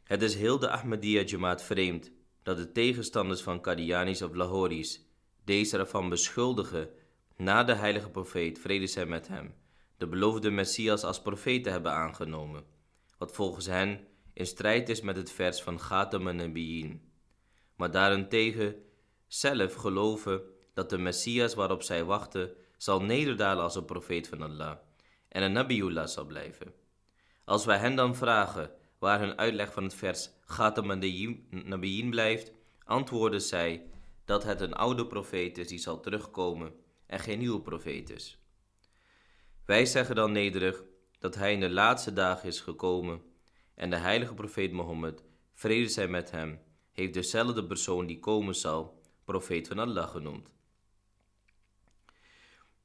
Het 0.03 0.23
is 0.23 0.35
heel 0.35 0.59
de 0.59 0.71
Ahmadiyya 0.71 1.23
Jamaat 1.23 1.63
vreemd 1.63 2.11
dat 2.43 2.57
de 2.57 2.73
tegenstanders 2.73 3.43
van 3.43 3.61
Qadianis 3.61 4.23
of 4.23 4.35
Lahoris 4.35 5.01
deze 5.45 5.79
ervan 5.79 6.09
beschuldigen 6.09 6.91
na 7.37 7.65
de 7.65 7.75
heilige 7.75 8.11
profeet, 8.11 8.59
vrede 8.59 8.87
zij 8.87 9.07
met 9.07 9.29
hem, 9.29 9.55
de 9.97 10.07
beloofde 10.07 10.51
Messias 10.51 11.05
als 11.05 11.23
profeet 11.23 11.65
te 11.65 11.71
hebben 11.71 11.93
aangenomen 11.93 12.65
wat 13.19 13.33
volgens 13.33 13.67
hen 13.67 14.07
in 14.33 14.47
strijd 14.47 14.89
is 14.89 15.01
met 15.01 15.17
het 15.17 15.33
vers 15.33 15.63
van 15.63 15.81
Ghatam 15.81 16.29
en 16.29 16.53
Maar 17.77 17.91
daarentegen 17.91 18.75
zelf 19.27 19.75
geloven 19.75 20.43
dat 20.75 20.91
de 20.91 20.99
Messias 20.99 21.55
waarop 21.55 21.83
zij 21.83 22.05
wachten 22.05 22.55
zal 22.77 23.03
nederdalen 23.03 23.63
als 23.63 23.75
een 23.75 23.85
profeet 23.85 24.29
van 24.29 24.43
Allah 24.43 24.77
en 25.31 25.43
een 25.43 25.53
Nabiullah 25.53 26.07
zal 26.07 26.25
blijven. 26.25 26.75
Als 27.45 27.65
wij 27.65 27.79
hen 27.79 27.97
dan 27.97 28.17
vragen 28.17 28.71
waar 28.99 29.21
hun 29.21 29.39
uitleg 29.39 29.73
van 29.73 29.83
het 29.83 29.95
vers 29.95 30.31
Ghatam 30.45 30.91
en 30.91 32.11
blijft, 32.11 32.53
antwoorden 32.85 33.41
zij 33.41 33.91
dat 34.25 34.45
het 34.45 34.61
een 34.61 34.75
oude 34.75 35.07
profeet 35.07 35.59
is 35.59 35.69
die 35.69 35.79
zal 35.79 36.01
terugkomen 36.01 36.73
en 37.07 37.19
geen 37.19 37.39
nieuwe 37.39 37.61
profeet 37.61 38.11
is. 38.11 38.39
Wij 39.65 39.87
zeggen 39.87 40.15
dan 40.15 40.33
nederig 40.33 40.83
dat 41.19 41.35
hij 41.35 41.53
in 41.53 41.61
de 41.61 41.71
laatste 41.71 42.13
dagen 42.13 42.49
is 42.49 42.61
gekomen 42.61 43.23
en 43.75 43.91
de 43.91 43.97
heilige 43.97 44.35
profeet 44.35 44.73
Mohammed, 44.73 45.25
vrede 45.53 45.89
zij 45.89 46.09
met 46.09 46.31
hem, 46.31 46.61
heeft 46.93 47.15
dezelfde 47.15 47.67
persoon 47.67 48.07
die 48.07 48.19
komen 48.19 48.55
zal, 48.55 49.01
profeet 49.25 49.69
van 49.69 49.79
Allah 49.79 50.09
genoemd. 50.09 50.49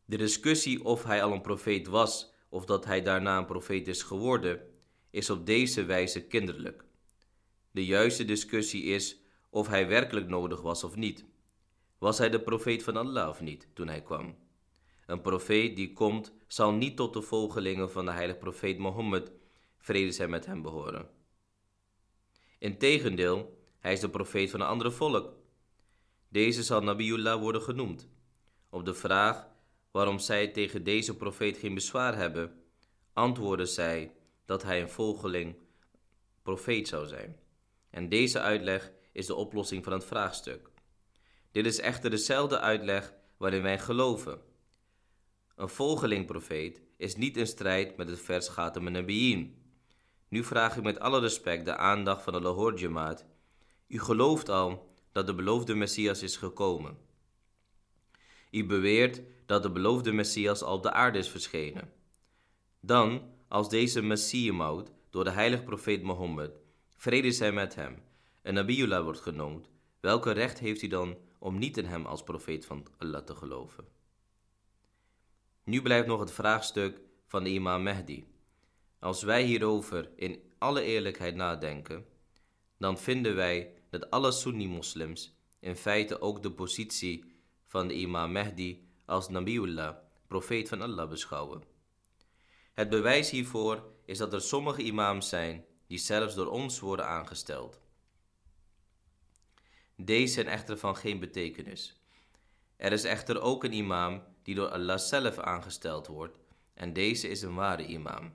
De 0.06 0.18
discussie 0.18 0.84
of 0.84 1.04
hij 1.04 1.24
al 1.24 1.32
een 1.32 1.42
profeet 1.42 1.88
was 1.88 2.34
of 2.56 2.66
dat 2.66 2.86
hij 2.86 3.02
daarna 3.02 3.38
een 3.38 3.46
profeet 3.46 3.88
is 3.88 4.04
geworden, 4.04 4.62
is 5.10 5.30
op 5.30 5.46
deze 5.46 5.86
wijze 5.86 6.28
kinderlijk. 6.28 6.86
De 7.72 7.86
juiste 7.86 8.26
discussie 8.26 8.84
is 8.84 9.20
of 9.50 9.68
hij 9.68 9.88
werkelijk 9.88 10.28
nodig 10.28 10.62
was 10.62 10.84
of 10.84 10.96
niet. 10.96 11.26
Was 11.98 12.18
hij 12.18 12.30
de 12.30 12.40
profeet 12.42 12.84
van 12.84 12.98
Allah 12.98 13.30
of 13.30 13.42
niet 13.42 13.68
toen 13.74 13.88
hij 13.88 14.02
kwam? 14.02 14.36
Een 15.06 15.22
profeet 15.22 15.76
die 15.76 15.94
komt, 15.94 16.34
zal 16.48 16.72
niet 16.72 16.98
tot 16.98 17.14
de 17.14 17.22
volgelingen 17.22 17.92
van 17.92 18.06
de 18.06 18.12
heilige 18.12 18.40
profeet 18.40 18.78
Mohammed, 18.78 19.32
vrede 19.78 20.12
zij 20.12 20.28
met 20.28 20.46
hem 20.46 20.62
behoren. 20.62 21.10
Integendeel, 22.58 23.60
hij 23.80 23.94
is 23.94 24.00
de 24.00 24.10
profeet 24.10 24.50
van 24.50 24.62
een 24.62 24.68
andere 24.68 24.92
volk. 24.92 25.34
Deze 26.30 26.64
zal 26.64 26.82
Nabiullah 26.82 27.40
worden 27.40 27.62
genoemd. 27.62 28.10
Op 28.70 28.86
de 28.86 28.94
vraag 28.94 29.54
waarom 29.96 30.20
zij 30.20 30.48
tegen 30.48 30.84
deze 30.84 31.16
profeet 31.16 31.58
geen 31.58 31.74
bezwaar 31.74 32.16
hebben, 32.16 32.62
antwoorden 33.14 33.68
zij 33.68 34.12
dat 34.46 34.64
hij 34.64 34.82
een 34.82 34.90
volgeling 34.90 35.56
profeet 36.44 36.88
zou 36.88 37.08
zijn. 37.08 37.40
En 37.90 38.10
deze 38.10 38.40
uitleg 38.40 38.92
is 39.12 39.26
de 39.26 39.36
oplossing 39.36 39.84
van 39.84 39.94
het 39.94 40.06
vraagstuk. 40.06 40.70
Dit 41.52 41.66
is 41.66 41.80
echter 41.80 42.10
dezelfde 42.10 42.60
uitleg 42.60 43.14
waarin 43.38 43.62
wij 43.62 43.80
geloven. 43.80 44.42
Een 45.56 45.70
volgeling 45.70 46.26
profeet 46.26 46.82
is 46.98 47.16
niet 47.16 47.38
in 47.38 47.48
strijd 47.48 47.98
met 47.98 48.10
het 48.10 48.20
vers 48.20 48.48
Ghatam 48.50 48.92
Nabiyin. 48.92 49.62
Nu 50.28 50.44
vraag 50.44 50.78
ik 50.78 50.84
met 50.84 51.00
alle 51.00 51.20
respect 51.20 51.66
de 51.66 51.76
aandacht 51.76 52.24
van 52.24 52.34
de 52.34 52.42
Lahore 52.42 52.78
Jamaat. 52.78 53.26
U 53.88 54.00
gelooft 54.00 54.50
al 54.50 54.94
dat 55.12 55.26
de 55.26 55.36
beloofde 55.36 55.76
Messias 55.76 56.22
is 56.22 56.38
gekomen. 56.38 56.98
U 58.52 58.66
beweert 58.66 59.22
dat 59.46 59.64
de 59.64 59.72
beloofde 59.72 60.12
Messias 60.12 60.62
al 60.62 60.76
op 60.76 60.84
de 60.84 60.92
aarde 60.92 61.18
is 61.18 61.30
verschenen. 61.30 61.94
Dan, 62.80 63.22
als 63.48 63.70
deze 63.70 64.02
Messiemaud 64.02 64.92
door 65.10 65.24
de 65.24 65.32
heilige 65.32 65.64
profeet 65.64 66.04
Mohammed, 66.04 66.52
vrede 66.98 67.32
zij 67.32 67.52
met 67.52 67.76
hem, 67.76 68.04
een 68.42 68.54
Nabiullah 68.54 69.04
wordt 69.04 69.20
genoemd, 69.20 69.70
welke 70.00 70.32
recht 70.32 70.60
heeft 70.60 70.82
u 70.82 70.88
dan 70.88 71.18
om 71.40 71.58
niet 71.58 71.78
in 71.78 71.86
hem 71.86 72.06
als 72.06 72.24
profeet 72.24 72.66
van 72.66 72.88
Allah 72.98 73.24
te 73.24 73.36
geloven? 73.36 73.88
Nu 75.64 75.82
blijft 75.82 76.08
nog 76.08 76.20
het 76.20 76.32
vraagstuk 76.32 77.02
van 77.28 77.44
de 77.44 77.50
imam 77.50 77.84
Mehdi. 77.84 78.26
Als 79.00 79.24
wij 79.24 79.44
hierover 79.44 80.10
in 80.16 80.40
alle 80.58 80.82
eerlijkheid 80.82 81.36
nadenken, 81.36 82.06
dan 82.78 82.98
vinden 82.98 83.36
wij 83.36 83.74
dat 83.90 84.10
alle 84.10 84.32
Sunni-moslims 84.32 85.36
in 85.60 85.76
feite 85.76 86.22
ook 86.22 86.44
de 86.44 86.52
positie 86.52 87.24
van 87.66 87.88
de 87.88 87.94
imam 87.94 88.32
Mehdi 88.32 88.88
als 89.06 89.30
Nabiullah, 89.30 89.96
profeet 90.28 90.70
van 90.70 90.82
Allah, 90.82 91.10
beschouwen. 91.10 91.64
Het 92.74 92.90
bewijs 92.90 93.30
hiervoor 93.30 93.84
is 94.06 94.18
dat 94.18 94.34
er 94.34 94.42
sommige 94.42 94.82
imams 94.82 95.30
zijn 95.30 95.66
die 95.88 95.98
zelfs 95.98 96.36
door 96.36 96.48
ons 96.48 96.80
worden 96.80 97.08
aangesteld. 97.08 97.80
Deze 99.96 100.34
zijn 100.34 100.48
echter 100.48 100.78
van 100.78 100.96
geen 100.96 101.20
betekenis. 101.20 102.00
Er 102.76 102.92
is 102.92 103.04
echter 103.04 103.42
ook 103.42 103.64
een 103.64 103.74
imam 103.74 104.24
die 104.44 104.56
door 104.56 104.70
Allah 104.70 104.98
zelf 104.98 105.38
aangesteld 105.38 106.08
wordt, 106.08 106.38
en 106.74 106.94
deze 106.94 107.28
is 107.28 107.42
een 107.42 107.56
ware 107.56 107.86
imam. 107.86 108.34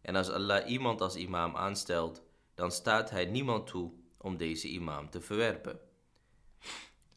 En 0.00 0.16
als 0.16 0.30
Allah 0.30 0.68
iemand 0.68 1.00
als 1.00 1.16
imam 1.16 1.56
aanstelt, 1.56 2.22
dan 2.54 2.72
staat 2.72 3.10
hij 3.10 3.24
niemand 3.24 3.66
toe 3.66 3.92
om 4.16 4.36
deze 4.36 4.68
imam 4.68 5.10
te 5.10 5.20
verwerpen. 5.20 5.80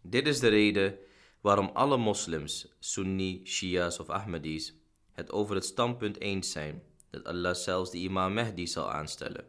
Dit 0.02 0.28
is 0.28 0.40
de 0.40 0.48
reden 0.48 0.98
waarom 1.46 1.70
alle 1.74 1.98
moslims, 1.98 2.68
Sunni, 2.80 3.42
Shia's 3.44 4.00
of 4.00 4.10
Ahmadis, 4.10 4.74
het 5.12 5.32
over 5.32 5.56
het 5.56 5.66
standpunt 5.66 6.20
eens 6.20 6.52
zijn 6.52 6.84
dat 7.10 7.24
Allah 7.24 7.56
zelfs 7.56 7.92
de 7.92 7.98
imam 7.98 8.34
Mehdi 8.34 8.68
zal 8.68 8.92
aanstellen. 8.92 9.46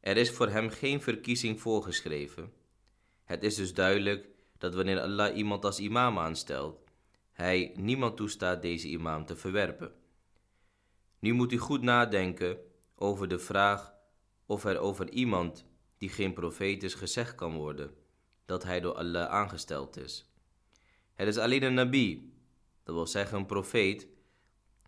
Er 0.00 0.16
is 0.16 0.30
voor 0.30 0.48
hem 0.48 0.70
geen 0.70 1.02
verkiezing 1.02 1.60
voorgeschreven. 1.60 2.52
Het 3.24 3.42
is 3.42 3.54
dus 3.54 3.74
duidelijk 3.74 4.28
dat 4.58 4.74
wanneer 4.74 5.00
Allah 5.00 5.36
iemand 5.36 5.64
als 5.64 5.78
imam 5.78 6.18
aanstelt, 6.18 6.78
hij 7.32 7.72
niemand 7.76 8.16
toestaat 8.16 8.62
deze 8.62 8.88
imam 8.88 9.24
te 9.24 9.36
verwerpen. 9.36 9.92
Nu 11.18 11.32
moet 11.32 11.52
u 11.52 11.58
goed 11.58 11.82
nadenken 11.82 12.58
over 12.94 13.28
de 13.28 13.38
vraag 13.38 13.94
of 14.46 14.64
er 14.64 14.78
over 14.78 15.10
iemand 15.10 15.64
die 15.98 16.08
geen 16.08 16.32
profeet 16.32 16.82
is 16.82 16.94
gezegd 16.94 17.34
kan 17.34 17.54
worden 17.54 17.94
dat 18.44 18.62
hij 18.62 18.80
door 18.80 18.94
Allah 18.94 19.28
aangesteld 19.28 19.96
is. 19.96 20.30
Het 21.16 21.28
is 21.28 21.36
alleen 21.36 21.62
een 21.62 21.74
nabi, 21.74 22.32
dat 22.82 22.94
wil 22.94 23.06
zeggen 23.06 23.38
een 23.38 23.46
profeet, 23.46 24.06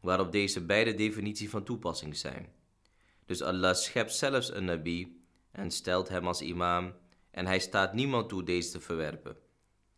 waarop 0.00 0.32
deze 0.32 0.64
beide 0.64 0.94
definities 0.94 1.50
van 1.50 1.64
toepassing 1.64 2.16
zijn. 2.16 2.52
Dus 3.24 3.42
Allah 3.42 3.74
schept 3.74 4.14
zelfs 4.14 4.52
een 4.52 4.64
nabi 4.64 5.22
en 5.50 5.70
stelt 5.70 6.08
hem 6.08 6.26
als 6.26 6.40
imam 6.40 6.94
en 7.30 7.46
hij 7.46 7.58
staat 7.58 7.94
niemand 7.94 8.28
toe 8.28 8.42
deze 8.42 8.70
te 8.70 8.80
verwerpen. 8.80 9.36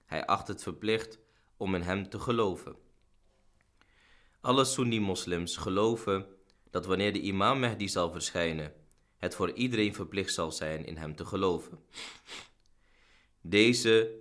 Hij 0.06 0.26
acht 0.26 0.48
het 0.48 0.62
verplicht 0.62 1.18
om 1.56 1.74
in 1.74 1.82
hem 1.82 2.08
te 2.08 2.18
geloven. 2.18 2.76
Alle 4.40 4.64
Sunni-moslims 4.64 5.56
geloven 5.56 6.26
dat 6.70 6.86
wanneer 6.86 7.12
de 7.12 7.20
imam 7.20 7.60
Mehdi 7.60 7.88
zal 7.88 8.12
verschijnen, 8.12 8.74
het 9.16 9.34
voor 9.34 9.52
iedereen 9.52 9.94
verplicht 9.94 10.34
zal 10.34 10.52
zijn 10.52 10.84
in 10.84 10.96
hem 10.96 11.16
te 11.16 11.24
geloven. 11.24 11.78
Deze 13.40 14.19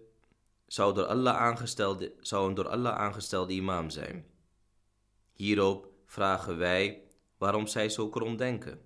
zou, 0.70 0.94
door 0.94 1.06
Allah 1.06 1.36
aangestelde, 1.36 2.14
zou 2.20 2.50
een 2.50 2.54
door 2.54 2.68
Allah 2.68 2.96
aangestelde 2.96 3.54
imam 3.54 3.90
zijn. 3.90 4.26
Hierop 5.34 5.92
vragen 6.06 6.58
wij 6.58 7.04
waarom 7.38 7.68
zij 7.68 7.90
zo 7.90 8.10
krom 8.10 8.38
denken. 8.38 8.82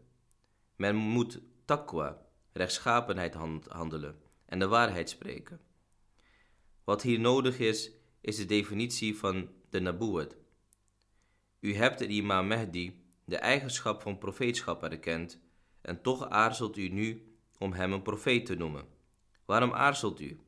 Men 0.76 0.96
moet 0.96 1.42
taqwa, 1.66 2.26
rechtschapenheid 2.54 3.34
handelen 3.68 4.22
en 4.46 4.60
de 4.60 4.68
waarheid 4.68 5.10
spreken. 5.10 5.62
Wat 6.84 7.02
hier 7.02 7.20
nodig 7.20 7.60
is, 7.60 7.92
is 8.22 8.36
de 8.36 8.46
definitie 8.46 9.18
van 9.18 9.50
de 9.70 9.80
nabuwat. 9.80 10.36
U 11.60 11.76
hebt 11.76 12.02
in 12.02 12.12
imam 12.12 12.48
Mehdi 12.48 13.06
de 13.26 13.38
eigenschap 13.38 14.02
van 14.02 14.18
profeetschap 14.18 14.84
erkend 14.84 15.40
en 15.82 16.02
toch 16.02 16.30
aarzelt 16.30 16.78
u 16.78 16.88
nu 16.88 17.38
om 17.58 17.74
hem 17.74 17.94
een 17.94 18.02
profeet 18.02 18.46
te 18.46 18.56
noemen. 18.56 18.86
Waarom 19.46 19.74
aarzelt 19.74 20.20
u? 20.20 20.40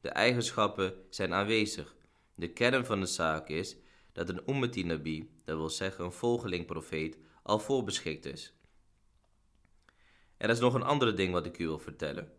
De 0.00 0.08
eigenschappen 0.08 0.94
zijn 1.10 1.34
aanwezig. 1.34 1.96
De 2.34 2.48
kern 2.48 2.86
van 2.86 3.00
de 3.00 3.06
zaak 3.06 3.48
is 3.48 3.76
dat 4.12 4.28
een 4.28 4.42
ummati 4.50 4.84
nabi, 4.84 5.30
dat 5.44 5.56
wil 5.56 5.70
zeggen 5.70 6.04
een 6.04 6.12
volgeling 6.12 6.66
profeet, 6.66 7.18
al 7.42 7.58
voorbeschikt 7.58 8.24
is. 8.24 8.52
Er 10.36 10.50
is 10.50 10.58
nog 10.58 10.74
een 10.74 10.82
andere 10.82 11.12
ding 11.12 11.32
wat 11.32 11.46
ik 11.46 11.58
u 11.58 11.66
wil 11.66 11.78
vertellen. 11.78 12.32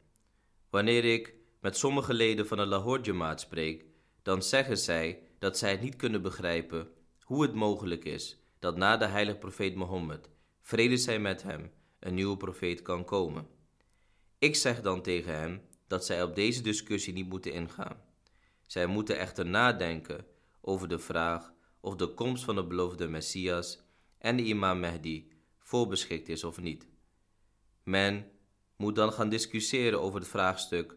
Wanneer 0.69 1.05
ik 1.05 1.33
met 1.59 1.77
sommige 1.77 2.13
leden 2.13 2.47
van 2.47 2.57
de 2.57 2.65
Lahore 2.65 3.01
Jamaat 3.01 3.41
spreek, 3.41 3.85
dan 4.21 4.43
zeggen 4.43 4.77
zij 4.77 5.21
dat 5.39 5.57
zij 5.57 5.71
het 5.71 5.81
niet 5.81 5.95
kunnen 5.95 6.21
begrijpen 6.21 6.87
hoe 7.21 7.41
het 7.41 7.53
mogelijk 7.53 8.05
is 8.05 8.39
dat 8.59 8.77
na 8.77 8.97
de 8.97 9.05
heilige 9.05 9.37
profeet 9.37 9.75
Mohammed, 9.75 10.29
vrede 10.61 10.97
zij 10.97 11.19
met 11.19 11.43
hem, 11.43 11.71
een 11.99 12.13
nieuwe 12.13 12.37
profeet 12.37 12.81
kan 12.81 13.05
komen. 13.05 13.47
Ik 14.37 14.55
zeg 14.55 14.81
dan 14.81 15.01
tegen 15.01 15.33
hen 15.33 15.61
dat 15.89 16.05
zij 16.05 16.23
op 16.23 16.35
deze 16.35 16.61
discussie 16.61 17.13
niet 17.13 17.29
moeten 17.29 17.53
ingaan. 17.53 18.01
Zij 18.65 18.85
moeten 18.85 19.17
echter 19.17 19.45
nadenken 19.45 20.25
over 20.61 20.87
de 20.87 20.99
vraag 20.99 21.53
of 21.79 21.95
de 21.95 22.13
komst 22.13 22.43
van 22.43 22.55
de 22.55 22.63
beloofde 22.63 23.07
Messias 23.07 23.81
en 24.17 24.35
de 24.37 24.43
imam 24.43 24.79
Mehdi 24.79 25.31
voorbeschikt 25.59 26.29
is 26.29 26.43
of 26.43 26.61
niet. 26.61 26.87
Men 27.83 28.31
moet 28.75 28.95
dan 28.95 29.13
gaan 29.13 29.29
discussiëren 29.29 30.01
over 30.01 30.19
het 30.19 30.29
vraagstuk: 30.29 30.95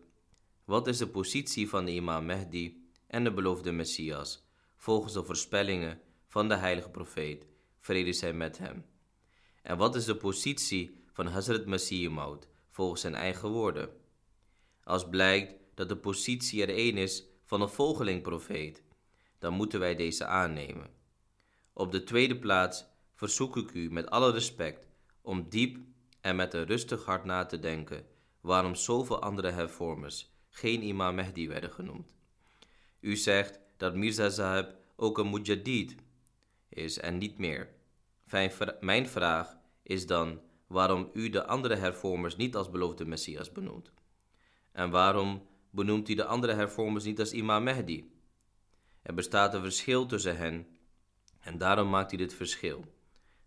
wat 0.65 0.87
is 0.87 0.99
de 0.99 1.09
positie 1.09 1.69
van 1.69 1.85
de 1.85 1.93
imam 1.93 2.25
Mehdi 2.25 2.91
en 3.07 3.25
de 3.25 3.33
beloofde 3.33 3.73
Messias 3.73 4.47
volgens 4.77 5.13
de 5.13 5.25
voorspellingen 5.25 6.01
van 6.27 6.49
de 6.49 6.57
heilige 6.57 6.91
profeet, 6.91 7.47
vrede 7.81 8.13
zij 8.13 8.33
met 8.33 8.59
hem? 8.59 8.85
En 9.63 9.77
wat 9.77 9.95
is 9.95 10.05
de 10.05 10.17
positie 10.17 11.05
van 11.13 11.27
Hazrat 11.27 11.67
Masih 11.67 12.11
Maud 12.11 12.49
volgens 12.71 13.01
zijn 13.01 13.15
eigen 13.15 13.49
woorden. 13.49 14.01
Als 14.85 15.09
blijkt 15.09 15.55
dat 15.75 15.89
de 15.89 15.97
positie 15.97 16.63
er 16.63 16.79
een 16.79 16.97
is 16.97 17.25
van 17.45 17.61
een 17.61 17.69
volgeling-profeet, 17.69 18.83
dan 19.39 19.55
moeten 19.55 19.81
wij 19.81 19.95
deze 19.95 20.25
aannemen. 20.25 20.91
Op 21.73 21.93
de 21.93 22.05
tweede 22.05 22.39
plaats 22.39 22.85
verzoek 23.15 23.57
ik 23.57 23.73
u 23.73 23.91
met 23.91 24.11
alle 24.11 24.31
respect 24.33 24.87
om 25.21 25.49
diep 25.49 25.79
en 26.21 26.37
met 26.37 26.55
een 26.55 26.67
rustig 26.67 27.05
hart 27.05 27.25
na 27.25 27.45
te 27.47 27.59
denken 27.59 28.07
waarom 28.41 28.75
zoveel 28.75 29.23
andere 29.23 29.51
hervormers 29.51 30.31
geen 30.49 30.83
Imam 30.83 31.15
Mehdi 31.15 31.49
werden 31.49 31.73
genoemd. 31.73 32.15
U 33.01 33.17
zegt 33.17 33.59
dat 33.77 33.95
Mirza 33.95 34.29
Zaheb 34.29 34.75
ook 34.97 35.19
een 35.19 35.31
mujadid 35.31 35.95
is 36.69 36.99
en 36.99 37.19
niet 37.19 37.39
meer. 37.39 37.69
Mijn 38.81 39.09
vraag 39.09 39.57
is 39.83 40.07
dan 40.07 40.41
waarom 40.67 41.11
u 41.13 41.29
de 41.29 41.47
andere 41.47 41.75
hervormers 41.75 42.37
niet 42.37 42.57
als 42.57 42.71
beloofde 42.71 43.05
Messias 43.05 43.53
benoemt. 43.53 43.93
En 44.73 44.91
waarom 44.91 45.47
benoemt 45.71 46.09
u 46.09 46.15
de 46.15 46.25
andere 46.25 46.53
hervormers 46.53 47.05
niet 47.05 47.19
als 47.19 47.33
Imam 47.33 47.63
Mehdi? 47.63 48.13
Er 49.03 49.15
bestaat 49.15 49.55
een 49.55 49.63
verschil 49.63 50.07
tussen 50.07 50.37
hen 50.37 50.67
en 51.41 51.59
daarom 51.59 51.91
maakt 51.91 52.13
u 52.13 52.17
dit 52.17 52.35
verschil. 52.35 52.85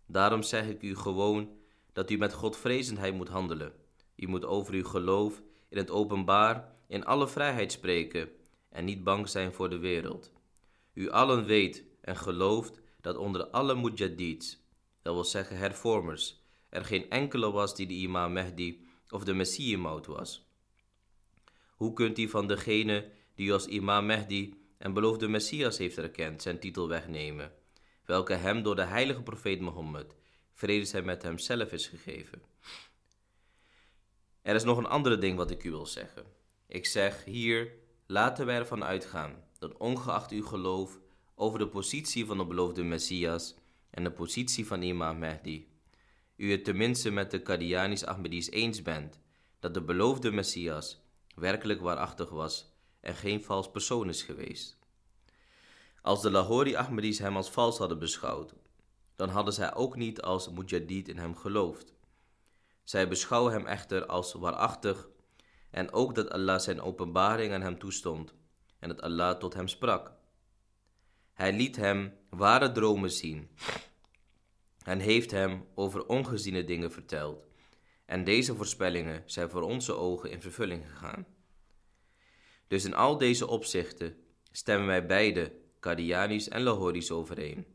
Daarom 0.06 0.42
zeg 0.42 0.68
ik 0.68 0.82
u 0.82 0.96
gewoon 0.96 1.50
dat 1.92 2.10
u 2.10 2.16
met 2.16 2.32
godvrezendheid 2.32 3.14
moet 3.14 3.28
handelen. 3.28 3.72
U 4.16 4.26
moet 4.26 4.44
over 4.44 4.74
uw 4.74 4.84
geloof 4.84 5.42
in 5.68 5.76
het 5.76 5.90
openbaar 5.90 6.72
in 6.86 7.04
alle 7.04 7.28
vrijheid 7.28 7.72
spreken 7.72 8.28
en 8.68 8.84
niet 8.84 9.04
bang 9.04 9.28
zijn 9.28 9.52
voor 9.52 9.70
de 9.70 9.78
wereld. 9.78 10.32
U 10.92 11.10
allen 11.10 11.44
weet 11.44 11.84
en 12.00 12.16
gelooft 12.16 12.80
dat 13.00 13.16
onder 13.16 13.46
alle 13.46 13.74
mujaddids, 13.74 14.58
dat 15.02 15.14
wil 15.14 15.24
zeggen 15.24 15.56
hervormers, 15.56 16.40
er 16.68 16.84
geen 16.84 17.10
enkele 17.10 17.50
was 17.50 17.74
die 17.74 17.86
de 17.86 17.94
imam 17.94 18.32
Mehdi 18.32 18.86
of 19.08 19.24
de 19.24 19.34
Messiëmout 19.34 20.06
was. 20.06 20.45
Hoe 21.76 21.92
kunt 21.92 22.18
u 22.18 22.28
van 22.28 22.46
degene 22.46 23.10
die 23.34 23.52
als 23.52 23.66
imam 23.66 24.06
Mehdi 24.06 24.54
en 24.78 24.92
beloofde 24.92 25.28
Messias 25.28 25.78
heeft 25.78 25.98
erkend 25.98 26.42
zijn 26.42 26.58
titel 26.58 26.88
wegnemen, 26.88 27.52
welke 28.04 28.34
hem 28.34 28.62
door 28.62 28.76
de 28.76 28.84
heilige 28.84 29.22
profeet 29.22 29.60
Mohammed, 29.60 30.14
vrede 30.52 30.84
zij 30.84 31.02
met 31.02 31.22
hem 31.22 31.38
zelf 31.38 31.72
is 31.72 31.86
gegeven? 31.86 32.42
Er 34.42 34.54
is 34.54 34.64
nog 34.64 34.78
een 34.78 34.86
andere 34.86 35.18
ding 35.18 35.36
wat 35.36 35.50
ik 35.50 35.64
u 35.64 35.70
wil 35.70 35.86
zeggen. 35.86 36.24
Ik 36.66 36.86
zeg 36.86 37.24
hier, 37.24 37.72
laten 38.06 38.46
wij 38.46 38.56
ervan 38.56 38.84
uitgaan 38.84 39.44
dat 39.58 39.76
ongeacht 39.76 40.30
uw 40.30 40.44
geloof 40.44 41.00
over 41.34 41.58
de 41.58 41.68
positie 41.68 42.26
van 42.26 42.38
de 42.38 42.46
beloofde 42.46 42.82
Messias 42.82 43.54
en 43.90 44.04
de 44.04 44.12
positie 44.12 44.66
van 44.66 44.82
imam 44.82 45.18
Mehdi, 45.18 45.68
u 46.36 46.50
het 46.50 46.64
tenminste 46.64 47.10
met 47.10 47.30
de 47.30 47.42
Qadianis 47.42 48.04
Ahmedis 48.04 48.50
eens 48.50 48.82
bent 48.82 49.20
dat 49.60 49.74
de 49.74 49.82
beloofde 49.82 50.30
Messias 50.30 51.04
werkelijk 51.36 51.80
waarachtig 51.80 52.30
was 52.30 52.72
en 53.00 53.14
geen 53.14 53.42
vals 53.42 53.70
persoon 53.70 54.08
is 54.08 54.22
geweest. 54.22 54.78
Als 56.02 56.22
de 56.22 56.30
Lahori 56.30 56.76
Ahmedis 56.76 57.18
hem 57.18 57.36
als 57.36 57.50
vals 57.50 57.78
hadden 57.78 57.98
beschouwd, 57.98 58.54
dan 59.16 59.28
hadden 59.28 59.54
zij 59.54 59.74
ook 59.74 59.96
niet 59.96 60.22
als 60.22 60.50
mujadid 60.50 61.08
in 61.08 61.18
hem 61.18 61.36
geloofd. 61.36 61.94
Zij 62.84 63.08
beschouwen 63.08 63.52
hem 63.52 63.66
echter 63.66 64.06
als 64.06 64.32
waarachtig 64.32 65.08
en 65.70 65.92
ook 65.92 66.14
dat 66.14 66.30
Allah 66.30 66.58
zijn 66.58 66.80
openbaring 66.80 67.52
aan 67.52 67.62
hem 67.62 67.78
toestond 67.78 68.34
en 68.78 68.88
dat 68.88 69.02
Allah 69.02 69.38
tot 69.38 69.54
hem 69.54 69.68
sprak. 69.68 70.12
Hij 71.32 71.52
liet 71.52 71.76
hem 71.76 72.14
ware 72.30 72.72
dromen 72.72 73.10
zien 73.10 73.50
en 74.84 74.98
heeft 74.98 75.30
hem 75.30 75.66
over 75.74 76.06
ongeziene 76.06 76.64
dingen 76.64 76.92
verteld. 76.92 77.46
En 78.06 78.24
deze 78.24 78.54
voorspellingen 78.54 79.22
zijn 79.26 79.50
voor 79.50 79.62
onze 79.62 79.94
ogen 79.94 80.30
in 80.30 80.40
vervulling 80.40 80.90
gegaan. 80.90 81.26
Dus 82.66 82.84
in 82.84 82.94
al 82.94 83.18
deze 83.18 83.46
opzichten 83.46 84.16
stemmen 84.50 84.86
wij 84.86 85.06
beide, 85.06 85.52
Qadianis 85.80 86.48
en 86.48 86.62
Lahoris, 86.62 87.10
overeen. 87.10 87.66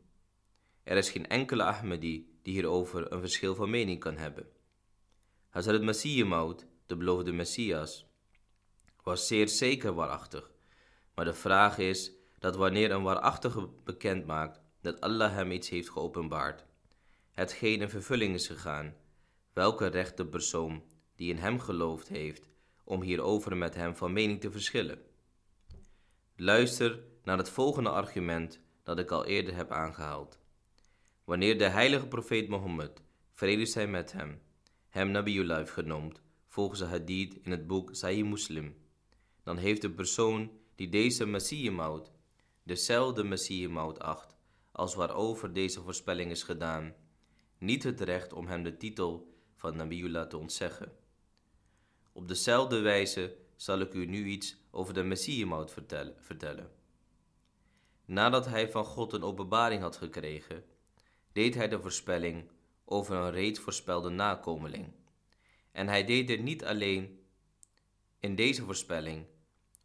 Er 0.82 0.96
is 0.96 1.10
geen 1.10 1.28
enkele 1.28 1.62
Ahmadi 1.62 2.38
die 2.42 2.54
hierover 2.54 3.12
een 3.12 3.20
verschil 3.20 3.54
van 3.54 3.70
mening 3.70 4.00
kan 4.00 4.16
hebben. 4.16 4.46
Hazrat 5.48 5.82
Masih 5.82 6.26
Maud, 6.26 6.66
de 6.86 6.96
beloofde 6.96 7.32
Messias, 7.32 8.06
was 9.02 9.26
zeer 9.26 9.48
zeker 9.48 9.94
waarachtig. 9.94 10.50
Maar 11.14 11.24
de 11.24 11.34
vraag 11.34 11.78
is 11.78 12.12
dat 12.38 12.56
wanneer 12.56 12.90
een 12.90 13.02
waarachtige 13.02 13.68
bekend 13.84 14.26
maakt 14.26 14.60
dat 14.80 15.00
Allah 15.00 15.32
hem 15.32 15.50
iets 15.50 15.68
heeft 15.68 15.90
geopenbaard, 15.90 16.64
hetgeen 17.30 17.80
in 17.80 17.88
vervulling 17.88 18.34
is 18.34 18.46
gegaan, 18.46 18.94
welke 19.52 19.86
recht 19.86 20.16
de 20.16 20.26
persoon 20.26 20.82
die 21.16 21.30
in 21.30 21.38
hem 21.38 21.60
geloofd 21.60 22.08
heeft 22.08 22.48
om 22.84 23.02
hierover 23.02 23.56
met 23.56 23.74
hem 23.74 23.96
van 23.96 24.12
mening 24.12 24.40
te 24.40 24.50
verschillen. 24.50 25.02
Luister 26.36 27.02
naar 27.24 27.38
het 27.38 27.50
volgende 27.50 27.90
argument 27.90 28.60
dat 28.82 28.98
ik 28.98 29.10
al 29.10 29.24
eerder 29.24 29.54
heb 29.54 29.70
aangehaald. 29.70 30.38
Wanneer 31.24 31.58
de 31.58 31.68
heilige 31.68 32.06
profeet 32.06 32.48
Mohammed, 32.48 33.02
vrede 33.32 33.66
zij 33.66 33.86
met 33.86 34.12
hem, 34.12 34.42
hem 34.88 35.10
Nabiullah 35.10 35.66
genoemd, 35.66 36.22
volgens 36.46 36.78
de 36.78 36.86
hadith 36.86 37.38
in 37.42 37.50
het 37.50 37.66
boek 37.66 37.94
Sahih 37.94 38.24
Muslim, 38.24 38.76
dan 39.42 39.56
heeft 39.56 39.82
de 39.82 39.90
persoon 39.90 40.50
die 40.74 40.88
deze 40.88 41.26
Messiëmout 41.26 42.12
dezelfde 42.62 43.24
Messiëmout 43.24 43.98
acht 43.98 44.36
als 44.72 44.94
waarover 44.94 45.52
deze 45.52 45.82
voorspelling 45.82 46.30
is 46.30 46.42
gedaan, 46.42 46.94
niet 47.58 47.82
het 47.82 48.00
recht 48.00 48.32
om 48.32 48.46
hem 48.46 48.62
de 48.62 48.76
titel 48.76 49.31
van 49.62 49.76
Nabiullah 49.76 50.26
te 50.26 50.36
ontzeggen. 50.36 50.92
Op 52.12 52.28
dezelfde 52.28 52.80
wijze 52.80 53.36
zal 53.56 53.80
ik 53.80 53.94
u 53.94 54.06
nu 54.06 54.26
iets 54.26 54.56
over 54.70 54.94
de 54.94 55.16
vertellen, 55.66 56.14
vertellen. 56.18 56.70
Nadat 58.04 58.46
hij 58.46 58.70
van 58.70 58.84
God 58.84 59.12
een 59.12 59.22
openbaring 59.22 59.82
had 59.82 59.96
gekregen, 59.96 60.64
deed 61.32 61.54
hij 61.54 61.68
de 61.68 61.80
voorspelling 61.80 62.50
over 62.84 63.16
een 63.16 63.30
reeds 63.30 63.60
voorspelde 63.60 64.08
nakomeling. 64.08 64.92
En 65.72 65.88
hij 65.88 66.04
deed 66.04 66.26
dit 66.26 66.42
niet 66.42 66.64
alleen 66.64 67.24
in 68.20 68.34
deze 68.34 68.64
voorspelling, 68.64 69.26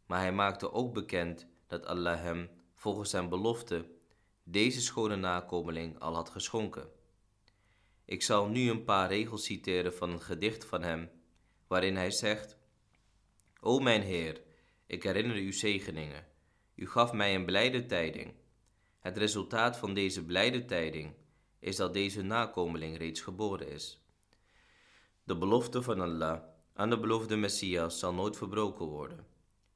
maar 0.06 0.20
hij 0.20 0.32
maakte 0.32 0.72
ook 0.72 0.94
bekend 0.94 1.46
dat 1.66 1.86
Allah 1.86 2.20
hem, 2.20 2.50
volgens 2.74 3.10
zijn 3.10 3.28
belofte, 3.28 3.88
deze 4.42 4.80
schone 4.80 5.16
nakomeling 5.16 5.98
al 5.98 6.14
had 6.14 6.30
geschonken. 6.30 6.97
Ik 8.08 8.22
zal 8.22 8.48
nu 8.48 8.70
een 8.70 8.84
paar 8.84 9.08
regels 9.08 9.44
citeren 9.44 9.94
van 9.94 10.10
een 10.10 10.22
gedicht 10.22 10.64
van 10.64 10.82
hem, 10.82 11.10
waarin 11.66 11.96
hij 11.96 12.10
zegt: 12.10 12.58
O 13.60 13.78
mijn 13.78 14.02
Heer, 14.02 14.40
ik 14.86 15.02
herinner 15.02 15.36
u 15.36 15.52
zegeningen. 15.52 16.26
U 16.74 16.88
gaf 16.88 17.12
mij 17.12 17.34
een 17.34 17.44
blijde 17.44 17.86
tijding. 17.86 18.34
Het 18.98 19.16
resultaat 19.16 19.76
van 19.76 19.94
deze 19.94 20.24
blijde 20.24 20.64
tijding 20.64 21.14
is 21.58 21.76
dat 21.76 21.92
deze 21.92 22.22
nakomeling 22.22 22.98
reeds 22.98 23.20
geboren 23.20 23.68
is. 23.68 24.00
De 25.24 25.38
belofte 25.38 25.82
van 25.82 26.00
Allah 26.00 26.42
aan 26.74 26.90
de 26.90 26.98
beloofde 26.98 27.36
Messias 27.36 27.98
zal 27.98 28.14
nooit 28.14 28.36
verbroken 28.36 28.86
worden. 28.86 29.26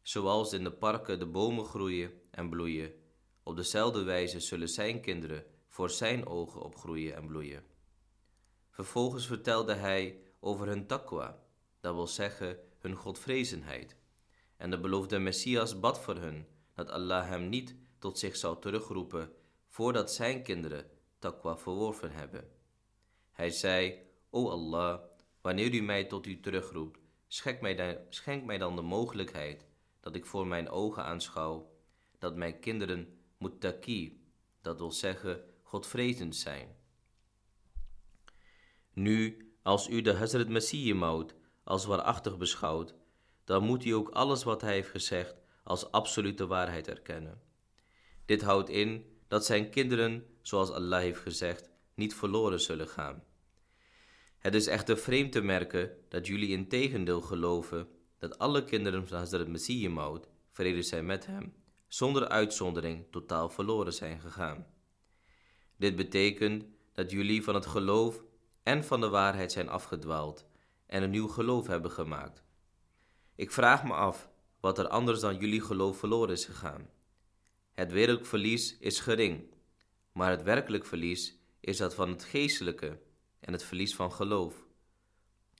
Zoals 0.02 0.52
in 0.52 0.64
de 0.64 0.72
parken 0.72 1.18
de 1.18 1.26
bomen 1.26 1.64
groeien 1.64 2.12
en 2.30 2.48
bloeien, 2.48 2.92
op 3.42 3.56
dezelfde 3.56 4.02
wijze 4.02 4.40
zullen 4.40 4.68
zijn 4.68 5.00
kinderen 5.00 5.44
voor 5.68 5.90
zijn 5.90 6.26
ogen 6.26 6.62
opgroeien 6.62 7.16
en 7.16 7.26
bloeien. 7.26 7.71
Vervolgens 8.72 9.26
vertelde 9.26 9.74
hij 9.74 10.20
over 10.40 10.66
hun 10.66 10.86
takwa, 10.86 11.42
dat 11.80 11.94
wil 11.94 12.06
zeggen 12.06 12.58
hun 12.78 12.94
godvrezenheid. 12.94 13.96
En 14.56 14.70
de 14.70 14.80
beloofde 14.80 15.18
Messias 15.18 15.80
bad 15.80 16.00
voor 16.00 16.16
hun 16.16 16.46
dat 16.74 16.90
Allah 16.90 17.28
hem 17.28 17.48
niet 17.48 17.74
tot 17.98 18.18
zich 18.18 18.36
zou 18.36 18.60
terugroepen 18.60 19.32
voordat 19.68 20.12
zijn 20.12 20.42
kinderen 20.42 20.90
takwa 21.18 21.58
verworven 21.58 22.12
hebben. 22.12 22.50
Hij 23.32 23.50
zei, 23.50 23.98
O 24.30 24.48
Allah, 24.48 25.00
wanneer 25.40 25.74
u 25.74 25.80
mij 25.80 26.04
tot 26.04 26.26
u 26.26 26.40
terugroept, 26.40 26.98
schenk 27.26 27.60
mij, 27.60 27.74
dan, 27.74 27.96
schenk 28.08 28.44
mij 28.44 28.58
dan 28.58 28.76
de 28.76 28.82
mogelijkheid 28.82 29.66
dat 30.00 30.14
ik 30.14 30.26
voor 30.26 30.46
mijn 30.46 30.68
ogen 30.68 31.04
aanschouw 31.04 31.70
dat 32.18 32.36
mijn 32.36 32.60
kinderen 32.60 33.18
muttaki, 33.38 34.24
dat 34.60 34.78
wil 34.78 34.92
zeggen 34.92 35.44
godvrezend 35.62 36.36
zijn. 36.36 36.76
Nu, 38.92 39.36
als 39.62 39.88
u 39.88 40.00
de 40.00 40.14
Hazrat 40.14 40.48
Messiah 40.48 41.24
als 41.64 41.84
waarachtig 41.84 42.36
beschouwt, 42.38 42.94
dan 43.44 43.64
moet 43.64 43.84
u 43.84 43.90
ook 43.90 44.08
alles 44.08 44.44
wat 44.44 44.60
hij 44.60 44.72
heeft 44.72 44.90
gezegd 44.90 45.34
als 45.64 45.90
absolute 45.90 46.46
waarheid 46.46 46.88
erkennen. 46.88 47.40
Dit 48.24 48.42
houdt 48.42 48.68
in 48.68 49.04
dat 49.28 49.46
zijn 49.46 49.70
kinderen, 49.70 50.26
zoals 50.42 50.70
Allah 50.70 51.00
heeft 51.00 51.20
gezegd, 51.20 51.70
niet 51.94 52.14
verloren 52.14 52.60
zullen 52.60 52.88
gaan. 52.88 53.24
Het 54.38 54.54
is 54.54 54.66
echter 54.66 54.98
vreemd 54.98 55.32
te 55.32 55.40
merken 55.40 55.96
dat 56.08 56.26
jullie 56.26 56.48
in 56.48 56.68
tegendeel 56.68 57.20
geloven 57.20 57.88
dat 58.18 58.38
alle 58.38 58.64
kinderen 58.64 59.08
van 59.08 59.18
Hazrat 59.18 59.48
Messiah 59.48 59.92
Maud, 59.92 60.28
vrede 60.50 60.82
zijn 60.82 61.06
met 61.06 61.26
hem, 61.26 61.54
zonder 61.88 62.28
uitzondering 62.28 63.06
totaal 63.10 63.48
verloren 63.48 63.92
zijn 63.92 64.20
gegaan. 64.20 64.66
Dit 65.76 65.96
betekent 65.96 66.64
dat 66.92 67.10
jullie 67.10 67.42
van 67.42 67.54
het 67.54 67.66
geloof 67.66 68.22
en 68.62 68.84
van 68.84 69.00
de 69.00 69.08
waarheid 69.08 69.52
zijn 69.52 69.68
afgedwaald 69.68 70.46
en 70.86 71.02
een 71.02 71.10
nieuw 71.10 71.28
geloof 71.28 71.66
hebben 71.66 71.90
gemaakt. 71.90 72.42
Ik 73.34 73.50
vraag 73.50 73.84
me 73.84 73.92
af 73.92 74.30
wat 74.60 74.78
er 74.78 74.88
anders 74.88 75.20
dan 75.20 75.36
jullie 75.36 75.60
geloof 75.60 75.98
verloren 75.98 76.32
is 76.34 76.44
gegaan. 76.44 76.90
Het 77.72 77.92
wereldlijk 77.92 78.26
verlies 78.26 78.78
is 78.78 79.00
gering, 79.00 79.54
maar 80.12 80.30
het 80.30 80.42
werkelijk 80.42 80.86
verlies 80.86 81.38
is 81.60 81.76
dat 81.76 81.94
van 81.94 82.08
het 82.08 82.24
geestelijke 82.24 83.00
en 83.40 83.52
het 83.52 83.64
verlies 83.64 83.94
van 83.94 84.12
geloof. 84.12 84.66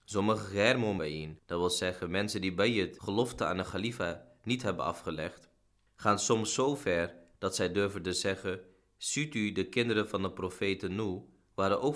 Sommige 0.05 0.45
germomein, 0.45 1.39
dat 1.45 1.59
wil 1.59 1.69
zeggen 1.69 2.11
mensen 2.11 2.41
die 2.41 2.53
bij 2.53 2.71
het 2.71 2.99
gelofte 2.99 3.45
aan 3.45 3.57
de 3.57 3.63
khalifa 3.63 4.27
niet 4.43 4.61
hebben 4.61 4.85
afgelegd, 4.85 5.49
gaan 5.95 6.19
soms 6.19 6.53
zo 6.53 6.75
ver 6.75 7.15
dat 7.37 7.55
zij 7.55 7.71
durven 7.71 8.01
te 8.01 8.13
zeggen: 8.13 8.61
Ziet 8.97 9.35
u, 9.35 9.51
de 9.51 9.69
kinderen 9.69 10.09
van 10.09 10.21
de 10.21 10.31
profeten 10.31 10.95
Nu 10.95 11.21
waren 11.53 11.81
ook 11.81 11.95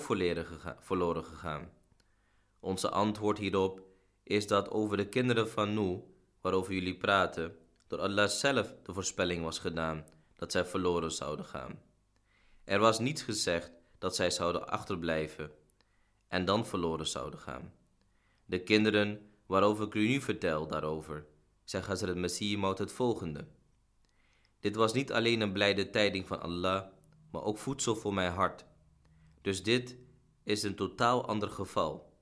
verloren 0.80 1.24
gegaan. 1.24 1.70
Onze 2.60 2.90
antwoord 2.90 3.38
hierop 3.38 3.82
is 4.22 4.46
dat 4.46 4.70
over 4.70 4.96
de 4.96 5.08
kinderen 5.08 5.50
van 5.50 5.74
Nu, 5.74 6.02
waarover 6.40 6.72
jullie 6.72 6.96
praten, 6.96 7.56
door 7.86 7.98
Allah 7.98 8.28
zelf 8.28 8.74
de 8.82 8.92
voorspelling 8.92 9.42
was 9.42 9.58
gedaan 9.58 10.04
dat 10.34 10.52
zij 10.52 10.64
verloren 10.64 11.12
zouden 11.12 11.44
gaan. 11.44 11.80
Er 12.64 12.78
was 12.78 12.98
niets 12.98 13.22
gezegd 13.22 13.72
dat 13.98 14.16
zij 14.16 14.30
zouden 14.30 14.68
achterblijven 14.68 15.50
en 16.28 16.44
dan 16.44 16.66
verloren 16.66 17.06
zouden 17.06 17.38
gaan. 17.38 17.72
De 18.44 18.62
kinderen 18.62 19.30
waarover 19.46 19.86
ik 19.86 19.94
u 19.94 20.08
nu 20.08 20.20
vertel 20.20 20.66
daarover, 20.66 21.26
zegt 21.64 21.86
Hazrat 21.86 22.16
Masih 22.16 22.58
Maud 22.58 22.78
het 22.78 22.92
volgende. 22.92 23.46
Dit 24.60 24.76
was 24.76 24.92
niet 24.92 25.12
alleen 25.12 25.40
een 25.40 25.52
blijde 25.52 25.90
tijding 25.90 26.26
van 26.26 26.40
Allah, 26.40 26.84
maar 27.30 27.42
ook 27.42 27.58
voedsel 27.58 27.96
voor 27.96 28.14
mijn 28.14 28.32
hart. 28.32 28.64
Dus 29.48 29.62
dit 29.62 29.96
is 30.44 30.62
een 30.62 30.74
totaal 30.74 31.26
ander 31.26 31.50
geval. 31.50 32.12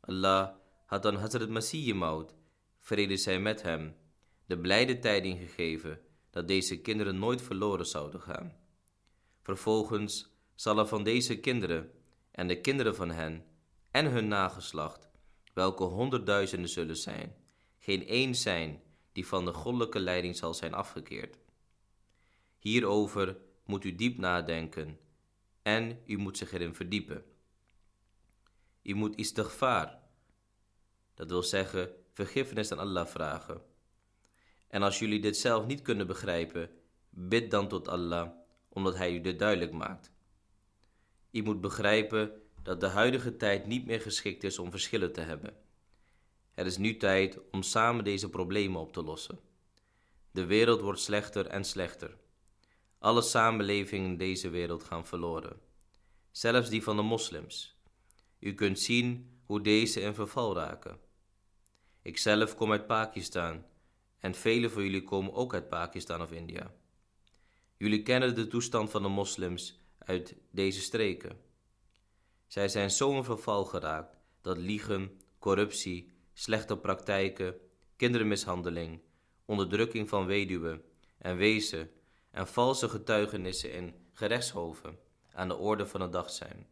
Allah 0.00 0.54
had 0.86 1.02
dan 1.02 1.16
Hazrat 1.16 1.48
Masih 1.48 1.94
Maud, 1.94 2.34
vrede 2.78 3.16
zij 3.16 3.40
met 3.40 3.62
hem, 3.62 3.96
de 4.46 4.58
blijde 4.58 4.98
tijding 4.98 5.38
gegeven 5.38 6.00
dat 6.30 6.48
deze 6.48 6.80
kinderen 6.80 7.18
nooit 7.18 7.42
verloren 7.42 7.86
zouden 7.86 8.20
gaan. 8.20 8.56
Vervolgens 9.42 10.30
zal 10.54 10.78
er 10.78 10.86
van 10.86 11.02
deze 11.02 11.40
kinderen 11.40 11.90
en 12.30 12.46
de 12.48 12.60
kinderen 12.60 12.94
van 12.94 13.10
hen 13.10 13.44
en 13.90 14.06
hun 14.06 14.28
nageslacht, 14.28 15.08
welke 15.54 15.84
honderdduizenden 15.84 16.70
zullen 16.70 16.96
zijn, 16.96 17.36
geen 17.78 18.06
één 18.06 18.34
zijn 18.34 18.82
die 19.12 19.26
van 19.26 19.44
de 19.44 19.52
goddelijke 19.52 20.00
leiding 20.00 20.36
zal 20.36 20.54
zijn 20.54 20.74
afgekeerd. 20.74 21.38
Hierover 22.58 23.36
moet 23.64 23.84
u 23.84 23.94
diep 23.94 24.18
nadenken 24.18 24.98
en 25.68 26.02
u 26.06 26.16
moet 26.16 26.36
zich 26.36 26.52
erin 26.52 26.74
verdiepen. 26.74 27.24
U 28.82 28.94
moet 28.94 29.16
istighfar, 29.16 29.98
dat 31.14 31.30
wil 31.30 31.42
zeggen 31.42 31.90
vergiffenis 32.12 32.72
aan 32.72 32.78
Allah 32.78 33.06
vragen. 33.06 33.62
En 34.68 34.82
als 34.82 34.98
jullie 34.98 35.20
dit 35.20 35.36
zelf 35.36 35.66
niet 35.66 35.82
kunnen 35.82 36.06
begrijpen, 36.06 36.70
bid 37.10 37.50
dan 37.50 37.68
tot 37.68 37.88
Allah, 37.88 38.30
omdat 38.68 38.96
Hij 38.96 39.12
u 39.12 39.20
dit 39.20 39.38
duidelijk 39.38 39.72
maakt. 39.72 40.12
U 41.30 41.42
moet 41.42 41.60
begrijpen 41.60 42.42
dat 42.62 42.80
de 42.80 42.86
huidige 42.86 43.36
tijd 43.36 43.66
niet 43.66 43.86
meer 43.86 44.00
geschikt 44.00 44.44
is 44.44 44.58
om 44.58 44.70
verschillen 44.70 45.12
te 45.12 45.20
hebben. 45.20 45.56
Het 46.52 46.66
is 46.66 46.76
nu 46.76 46.96
tijd 46.96 47.38
om 47.50 47.62
samen 47.62 48.04
deze 48.04 48.30
problemen 48.30 48.80
op 48.80 48.92
te 48.92 49.02
lossen. 49.02 49.38
De 50.30 50.44
wereld 50.44 50.80
wordt 50.80 51.00
slechter 51.00 51.46
en 51.46 51.64
slechter. 51.64 52.16
Alle 52.98 53.22
samenlevingen 53.22 54.10
in 54.10 54.16
deze 54.16 54.48
wereld 54.48 54.84
gaan 54.84 55.06
verloren, 55.06 55.60
zelfs 56.30 56.68
die 56.68 56.82
van 56.82 56.96
de 56.96 57.02
moslims. 57.02 57.76
U 58.38 58.54
kunt 58.54 58.78
zien 58.78 59.40
hoe 59.44 59.60
deze 59.60 60.00
in 60.00 60.14
verval 60.14 60.54
raken. 60.54 60.98
Ikzelf 62.02 62.54
kom 62.54 62.72
uit 62.72 62.86
Pakistan 62.86 63.64
en 64.18 64.34
velen 64.34 64.70
van 64.70 64.82
jullie 64.82 65.04
komen 65.04 65.32
ook 65.32 65.54
uit 65.54 65.68
Pakistan 65.68 66.22
of 66.22 66.32
India. 66.32 66.74
Jullie 67.76 68.02
kennen 68.02 68.34
de 68.34 68.46
toestand 68.46 68.90
van 68.90 69.02
de 69.02 69.08
moslims 69.08 69.80
uit 69.98 70.34
deze 70.50 70.80
streken. 70.80 71.40
Zij 72.46 72.68
zijn 72.68 72.90
zo 72.90 73.16
in 73.16 73.24
verval 73.24 73.64
geraakt 73.64 74.16
dat 74.40 74.56
liegen, 74.56 75.20
corruptie, 75.38 76.12
slechte 76.32 76.76
praktijken, 76.76 77.56
kindermishandeling, 77.96 79.00
onderdrukking 79.44 80.08
van 80.08 80.26
weduwen 80.26 80.82
en 81.18 81.36
wezen 81.36 81.90
en 82.30 82.46
valse 82.46 82.88
getuigenissen 82.88 83.72
in 83.72 83.94
gerechtshoven 84.12 84.98
aan 85.32 85.48
de 85.48 85.56
orde 85.56 85.86
van 85.86 86.00
de 86.00 86.08
dag 86.08 86.30
zijn. 86.30 86.66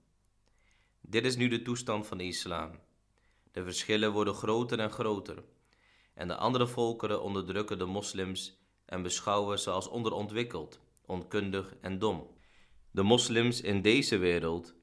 Dit 1.00 1.24
is 1.24 1.36
nu 1.36 1.48
de 1.48 1.62
toestand 1.62 2.06
van 2.06 2.18
de 2.18 2.24
islam. 2.24 2.78
De 3.52 3.62
verschillen 3.62 4.12
worden 4.12 4.34
groter 4.34 4.78
en 4.78 4.90
groter 4.90 5.44
en 6.14 6.28
de 6.28 6.36
andere 6.36 6.66
volkeren 6.66 7.22
onderdrukken 7.22 7.78
de 7.78 7.84
moslims 7.84 8.58
en 8.84 9.02
beschouwen 9.02 9.58
ze 9.58 9.70
als 9.70 9.88
onderontwikkeld, 9.88 10.80
onkundig 11.06 11.74
en 11.80 11.98
dom. 11.98 12.30
De 12.90 13.02
moslims 13.02 13.60
in 13.60 13.82
deze 13.82 14.16
wereld 14.16 14.74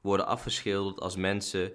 worden 0.00 0.26
afgeschilderd 0.26 1.00
als 1.00 1.16
mensen 1.16 1.72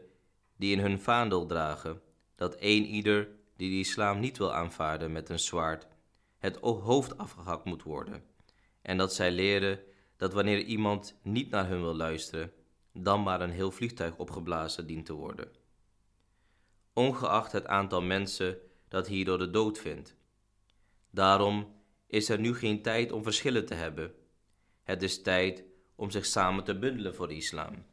die 0.58 0.72
in 0.72 0.80
hun 0.80 1.00
vaandel 1.00 1.46
dragen 1.46 2.02
dat 2.36 2.56
een 2.60 2.86
ieder 2.86 3.30
die 3.56 3.70
de 3.70 3.80
islam 3.80 4.20
niet 4.20 4.38
wil 4.38 4.54
aanvaarden 4.54 5.12
met 5.12 5.30
een 5.30 5.40
zwaard, 5.40 5.88
het 6.44 6.58
hoofd 6.58 7.18
afgehakt 7.18 7.66
moet 7.66 7.84
worden, 7.84 8.24
en 8.82 8.98
dat 8.98 9.14
zij 9.14 9.32
leren 9.32 9.80
dat 10.18 10.34
wanneer 10.34 10.60
iemand 10.60 11.20
niet 11.22 11.50
naar 11.50 11.68
hun 11.68 11.82
wil 11.82 11.96
luisteren, 11.96 12.54
dan 12.94 13.24
maar 13.24 13.42
een 13.42 13.52
heel 13.52 13.72
vliegtuig 13.72 14.18
opgeblazen 14.18 14.88
dient 14.88 15.06
te 15.06 15.14
worden. 15.14 15.52
Ongeacht 16.94 17.52
het 17.52 17.68
aantal 17.68 18.02
mensen 18.02 18.58
dat 18.88 19.08
hierdoor 19.08 19.38
de 19.38 19.50
dood 19.50 19.80
vindt. 19.80 20.16
Daarom 21.10 21.76
is 22.08 22.30
er 22.30 22.40
nu 22.40 22.56
geen 22.56 22.82
tijd 22.82 23.12
om 23.12 23.24
verschillen 23.24 23.66
te 23.66 23.74
hebben. 23.74 24.14
Het 24.84 25.04
is 25.04 25.22
tijd 25.22 25.64
om 25.96 26.12
zich 26.12 26.26
samen 26.26 26.64
te 26.64 26.80
bundelen 26.80 27.16
voor 27.16 27.28
de 27.28 27.36
islam. 27.36 27.86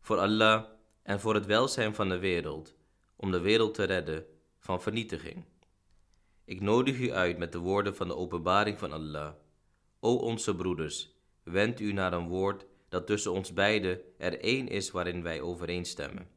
Voor 0.00 0.18
Allah 0.18 0.64
en 1.02 1.20
voor 1.20 1.34
het 1.34 1.46
welzijn 1.46 1.94
van 1.94 2.08
de 2.08 2.18
wereld, 2.18 2.76
om 3.16 3.30
de 3.30 3.40
wereld 3.40 3.74
te 3.74 3.84
redden 3.84 4.26
van 4.58 4.82
vernietiging. 4.82 5.51
Ik 6.52 6.60
nodig 6.60 6.98
u 6.98 7.12
uit 7.12 7.38
met 7.38 7.52
de 7.52 7.58
woorden 7.58 7.96
van 7.96 8.08
de 8.08 8.16
openbaring 8.16 8.78
van 8.78 8.92
Allah. 8.92 9.32
O 10.00 10.14
onze 10.14 10.56
broeders, 10.56 11.14
wend 11.42 11.80
u 11.80 11.92
naar 11.92 12.12
een 12.12 12.28
woord 12.28 12.66
dat 12.88 13.06
tussen 13.06 13.32
ons 13.32 13.52
beiden 13.52 14.00
er 14.18 14.40
één 14.40 14.68
is 14.68 14.90
waarin 14.90 15.22
wij 15.22 15.40
overeenstemmen. 15.40 16.28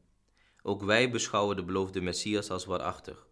Ook 0.62 0.82
wij 0.82 1.10
beschouwen 1.10 1.56
de 1.56 1.62
beloofde 1.62 2.00
Messias 2.00 2.50
als 2.50 2.64
waarachtig. 2.64 3.26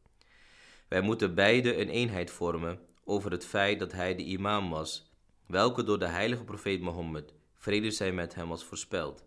Wij 0.89 1.01
moeten 1.01 1.35
beide 1.35 1.81
een 1.81 1.89
eenheid 1.89 2.31
vormen 2.31 2.79
over 3.05 3.31
het 3.31 3.47
feit 3.47 3.79
dat 3.79 3.93
hij 3.93 4.15
de 4.15 4.25
imam 4.25 4.71
was, 4.71 5.13
welke 5.47 5.85
door 5.85 5.99
de 5.99 6.09
heilige 6.09 6.45
profeet 6.45 6.81
Mohammed, 6.81 7.35
vrede 7.55 7.91
zij 7.91 8.13
met 8.13 8.35
hem, 8.35 8.49
was 8.49 8.65
voorspeld. 8.65 9.25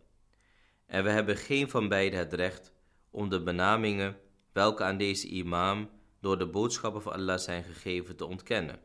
En 0.85 1.03
we 1.03 1.09
hebben 1.09 1.37
geen 1.37 1.69
van 1.69 1.87
beiden 1.87 2.19
het 2.19 2.33
recht 2.33 2.73
om 3.09 3.29
de 3.29 3.43
benamingen 3.43 4.17
welke 4.51 4.83
aan 4.83 4.97
deze 4.97 5.27
imam 5.27 5.89
door 6.27 6.37
de 6.37 6.47
boodschappen 6.47 7.01
van 7.01 7.11
Allah 7.11 7.37
zijn 7.37 7.63
gegeven 7.63 8.15
te 8.15 8.25
ontkennen. 8.25 8.79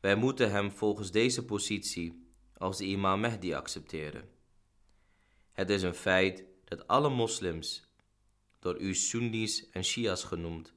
Wij 0.00 0.14
moeten 0.14 0.50
hem 0.50 0.70
volgens 0.70 1.10
deze 1.10 1.44
positie 1.44 2.32
als 2.56 2.76
de 2.76 2.84
imam 2.84 3.20
Mehdi 3.20 3.54
accepteren. 3.54 4.28
Het 5.52 5.70
is 5.70 5.82
een 5.82 5.94
feit 5.94 6.44
dat 6.64 6.86
alle 6.86 7.08
moslims, 7.10 7.84
door 8.58 8.80
u 8.80 8.94
Sunnis 8.94 9.70
en 9.70 9.84
Shia's 9.84 10.24
genoemd, 10.24 10.72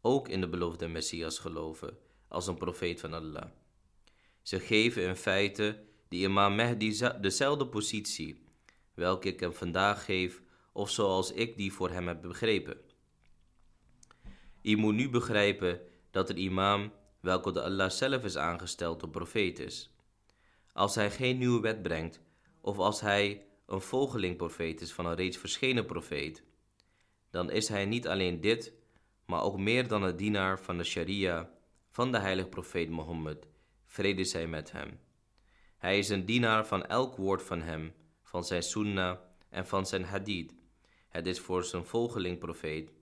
ook 0.00 0.28
in 0.28 0.40
de 0.40 0.48
beloofde 0.48 0.88
Messias 0.88 1.38
geloven 1.38 1.98
als 2.28 2.46
een 2.46 2.58
profeet 2.58 3.00
van 3.00 3.12
Allah. 3.14 3.50
Ze 4.42 4.60
geven 4.60 5.02
in 5.02 5.16
feite 5.16 5.84
de 6.08 6.16
imam 6.16 6.54
Mehdi 6.54 7.10
dezelfde 7.20 7.66
positie, 7.66 8.44
welke 8.94 9.28
ik 9.28 9.40
hem 9.40 9.52
vandaag 9.52 10.04
geef, 10.04 10.42
of 10.72 10.90
zoals 10.90 11.32
ik 11.32 11.56
die 11.56 11.72
voor 11.72 11.90
hem 11.90 12.06
heb 12.06 12.22
begrepen. 12.22 12.89
Je 14.60 14.76
moet 14.76 14.94
nu 14.94 15.10
begrijpen 15.10 15.80
dat 16.10 16.26
de 16.26 16.34
imam, 16.34 16.92
welke 17.20 17.52
de 17.52 17.62
Allah 17.62 17.90
zelf 17.90 18.24
is 18.24 18.36
aangesteld, 18.36 19.02
een 19.02 19.10
profeet 19.10 19.58
is. 19.58 19.94
Als 20.72 20.94
hij 20.94 21.10
geen 21.10 21.38
nieuwe 21.38 21.60
wet 21.60 21.82
brengt, 21.82 22.20
of 22.60 22.78
als 22.78 23.00
hij 23.00 23.46
een 23.66 23.80
volgeling 23.80 24.36
profeet 24.36 24.80
is 24.80 24.92
van 24.92 25.06
een 25.06 25.14
reeds 25.14 25.36
verschenen 25.36 25.86
profeet, 25.86 26.42
dan 27.30 27.50
is 27.50 27.68
hij 27.68 27.84
niet 27.84 28.08
alleen 28.08 28.40
dit, 28.40 28.72
maar 29.26 29.42
ook 29.42 29.58
meer 29.58 29.88
dan 29.88 30.02
een 30.02 30.16
dienaar 30.16 30.60
van 30.60 30.76
de 30.76 30.84
sharia 30.84 31.50
van 31.90 32.12
de 32.12 32.18
heilige 32.18 32.48
profeet 32.48 32.90
Mohammed, 32.90 33.46
vrede 33.86 34.24
zij 34.24 34.46
met 34.46 34.72
hem. 34.72 35.00
Hij 35.78 35.98
is 35.98 36.08
een 36.08 36.24
dienaar 36.24 36.66
van 36.66 36.86
elk 36.86 37.16
woord 37.16 37.42
van 37.42 37.60
hem, 37.60 37.92
van 38.22 38.44
zijn 38.44 38.62
sunnah 38.62 39.18
en 39.48 39.66
van 39.66 39.86
zijn 39.86 40.04
hadith. 40.04 40.54
Het 41.08 41.26
is 41.26 41.40
voor 41.40 41.64
zijn 41.64 41.84
volgeling 41.84 42.38
profeet, 42.38 42.92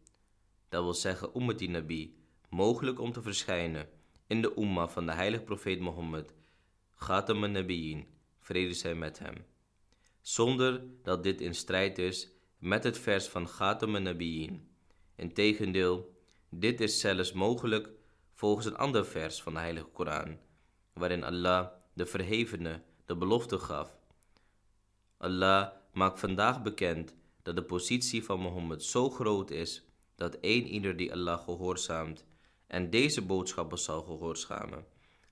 dat 0.68 0.82
wil 0.82 0.94
zeggen 0.94 1.30
Ummati 1.36 1.68
Nabi, 1.68 2.16
mogelijk 2.48 3.00
om 3.00 3.12
te 3.12 3.22
verschijnen 3.22 3.88
in 4.26 4.42
de 4.42 4.52
umma 4.58 4.88
van 4.88 5.06
de 5.06 5.12
heilige 5.12 5.42
profeet 5.42 5.80
Mohammed, 5.80 6.34
Ghatam 6.94 7.50
Nabiyin, 7.50 8.06
vrede 8.38 8.74
zij 8.74 8.94
met 8.94 9.18
hem. 9.18 9.44
zonder 10.20 10.82
dat 11.02 11.22
dit 11.22 11.40
in 11.40 11.54
strijd 11.54 11.98
is 11.98 12.28
met 12.58 12.84
het 12.84 12.98
vers 12.98 13.26
van 13.26 13.48
Ghatam 13.48 13.96
en 13.96 14.66
Integendeel, 15.16 16.16
dit 16.48 16.80
is 16.80 17.00
zelfs 17.00 17.32
mogelijk 17.32 17.90
volgens 18.32 18.66
een 18.66 18.76
ander 18.76 19.06
vers 19.06 19.42
van 19.42 19.54
de 19.54 19.58
Heilige 19.58 19.86
Koran, 19.86 20.38
waarin 20.92 21.24
Allah, 21.24 21.68
de 21.92 22.06
Verhevene, 22.06 22.82
de 23.06 23.16
belofte 23.16 23.58
gaf. 23.58 23.98
Allah 25.16 25.68
maakt 25.92 26.20
vandaag 26.20 26.62
bekend 26.62 27.14
dat 27.42 27.56
de 27.56 27.62
positie 27.62 28.24
van 28.24 28.40
Mohammed 28.40 28.82
zo 28.82 29.10
groot 29.10 29.50
is 29.50 29.87
dat 30.18 30.34
één 30.34 30.66
ieder 30.66 30.96
die 30.96 31.12
Allah 31.12 31.44
gehoorzaamt 31.44 32.24
en 32.66 32.90
deze 32.90 33.22
boodschappen 33.22 33.78
zal 33.78 34.02
gehoorzamen, 34.02 34.86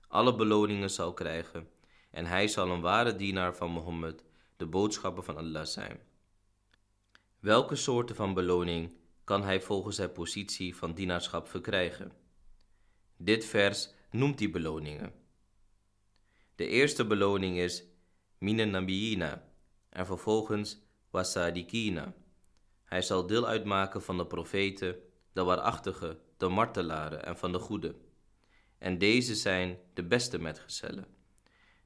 alle 0.07 0.35
beloningen 0.35 0.89
zal 0.89 1.13
krijgen 1.13 1.69
en 2.11 2.25
hij 2.25 2.47
zal 2.47 2.69
een 2.69 2.81
ware 2.81 3.15
dienaar 3.15 3.55
van 3.55 3.71
Mohammed, 3.71 4.23
de 4.57 4.65
boodschappen 4.65 5.23
van 5.23 5.37
Allah 5.37 5.65
zijn. 5.65 5.99
Welke 7.39 7.75
soorten 7.75 8.15
van 8.15 8.33
beloning 8.33 8.91
kan 9.23 9.43
hij 9.43 9.61
volgens 9.61 9.95
zijn 9.95 10.11
positie 10.11 10.75
van 10.75 10.93
dienaarschap 10.93 11.47
verkrijgen? 11.47 12.11
Dit 13.17 13.45
vers 13.45 13.89
noemt 14.11 14.37
die 14.37 14.49
beloningen. 14.49 15.13
De 16.55 16.67
eerste 16.67 17.05
beloning 17.05 17.57
is 17.57 17.83
Minen 18.37 18.69
Nabiyina 18.69 19.47
en 19.89 20.05
vervolgens 20.05 20.79
Wasadikina. 21.09 22.13
Hij 22.87 23.01
zal 23.01 23.27
deel 23.27 23.47
uitmaken 23.47 24.01
van 24.01 24.17
de 24.17 24.25
profeten, 24.25 24.95
de 25.31 25.43
waarachtigen, 25.43 26.19
de 26.37 26.47
martelaren 26.47 27.25
en 27.25 27.37
van 27.37 27.51
de 27.51 27.59
goede. 27.59 27.95
En 28.77 28.97
deze 28.97 29.35
zijn 29.35 29.77
de 29.93 30.03
beste 30.03 30.39
metgezellen. 30.39 31.07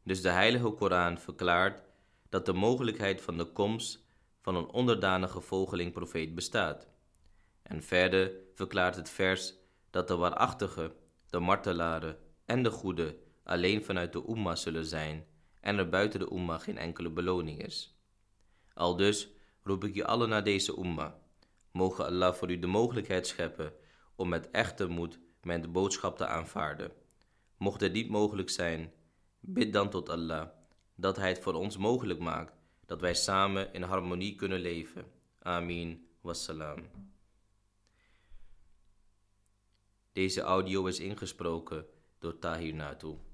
Dus 0.03 0.21
de 0.21 0.29
Heilige 0.29 0.69
Koran 0.69 1.17
verklaart 1.17 1.83
dat 2.29 2.45
de 2.45 2.53
mogelijkheid 2.53 3.21
van 3.21 3.37
de 3.37 3.45
komst 3.45 4.05
van 4.41 4.55
een 4.55 4.69
onderdanige 4.69 5.41
volgeling 5.41 5.91
profeet 5.91 6.35
bestaat. 6.35 6.87
En 7.61 7.83
verder 7.83 8.31
verklaart 8.53 8.95
het 8.95 9.09
vers 9.09 9.53
dat 9.89 10.07
de 10.07 10.15
waarachtigen, 10.15 10.93
de 11.29 11.39
martelaren 11.39 12.17
en 12.45 12.63
de 12.63 12.71
goede 12.71 13.17
alleen 13.43 13.83
vanuit 13.83 14.13
de 14.13 14.23
Umma 14.29 14.55
zullen 14.55 14.85
zijn 14.85 15.25
en 15.59 15.77
er 15.77 15.89
buiten 15.89 16.19
de 16.19 16.31
Umma 16.31 16.57
geen 16.57 16.77
enkele 16.77 17.09
beloning 17.09 17.63
is. 17.63 17.95
Al 18.73 18.95
dus 18.95 19.29
roep 19.63 19.83
ik 19.83 19.95
je 19.95 20.05
allen 20.05 20.29
naar 20.29 20.43
deze 20.43 20.77
Umma. 20.77 21.19
Mogen 21.71 22.05
Allah 22.05 22.33
voor 22.33 22.51
u 22.51 22.59
de 22.59 22.67
mogelijkheid 22.67 23.27
scheppen 23.27 23.73
om 24.15 24.29
met 24.29 24.51
echte 24.51 24.87
moed 24.87 25.19
mijn 25.41 25.71
boodschap 25.71 26.17
te 26.17 26.25
aanvaarden. 26.25 26.91
Mocht 27.57 27.81
het 27.81 27.93
niet 27.93 28.09
mogelijk 28.09 28.49
zijn, 28.49 28.93
bid 29.39 29.73
dan 29.73 29.89
tot 29.89 30.09
Allah 30.09 30.49
dat 30.95 31.17
Hij 31.17 31.29
het 31.29 31.39
voor 31.39 31.53
ons 31.53 31.77
mogelijk 31.77 32.19
maakt 32.19 32.53
dat 32.85 33.01
wij 33.01 33.13
samen 33.13 33.73
in 33.73 33.81
harmonie 33.81 34.35
kunnen 34.35 34.59
leven. 34.59 35.05
Amin. 35.39 36.09
Wassalam. 36.21 36.89
Deze 40.11 40.41
audio 40.41 40.85
is 40.85 40.99
ingesproken 40.99 41.85
door 42.19 42.39
Tahir 42.39 42.73
Nato. 42.73 43.30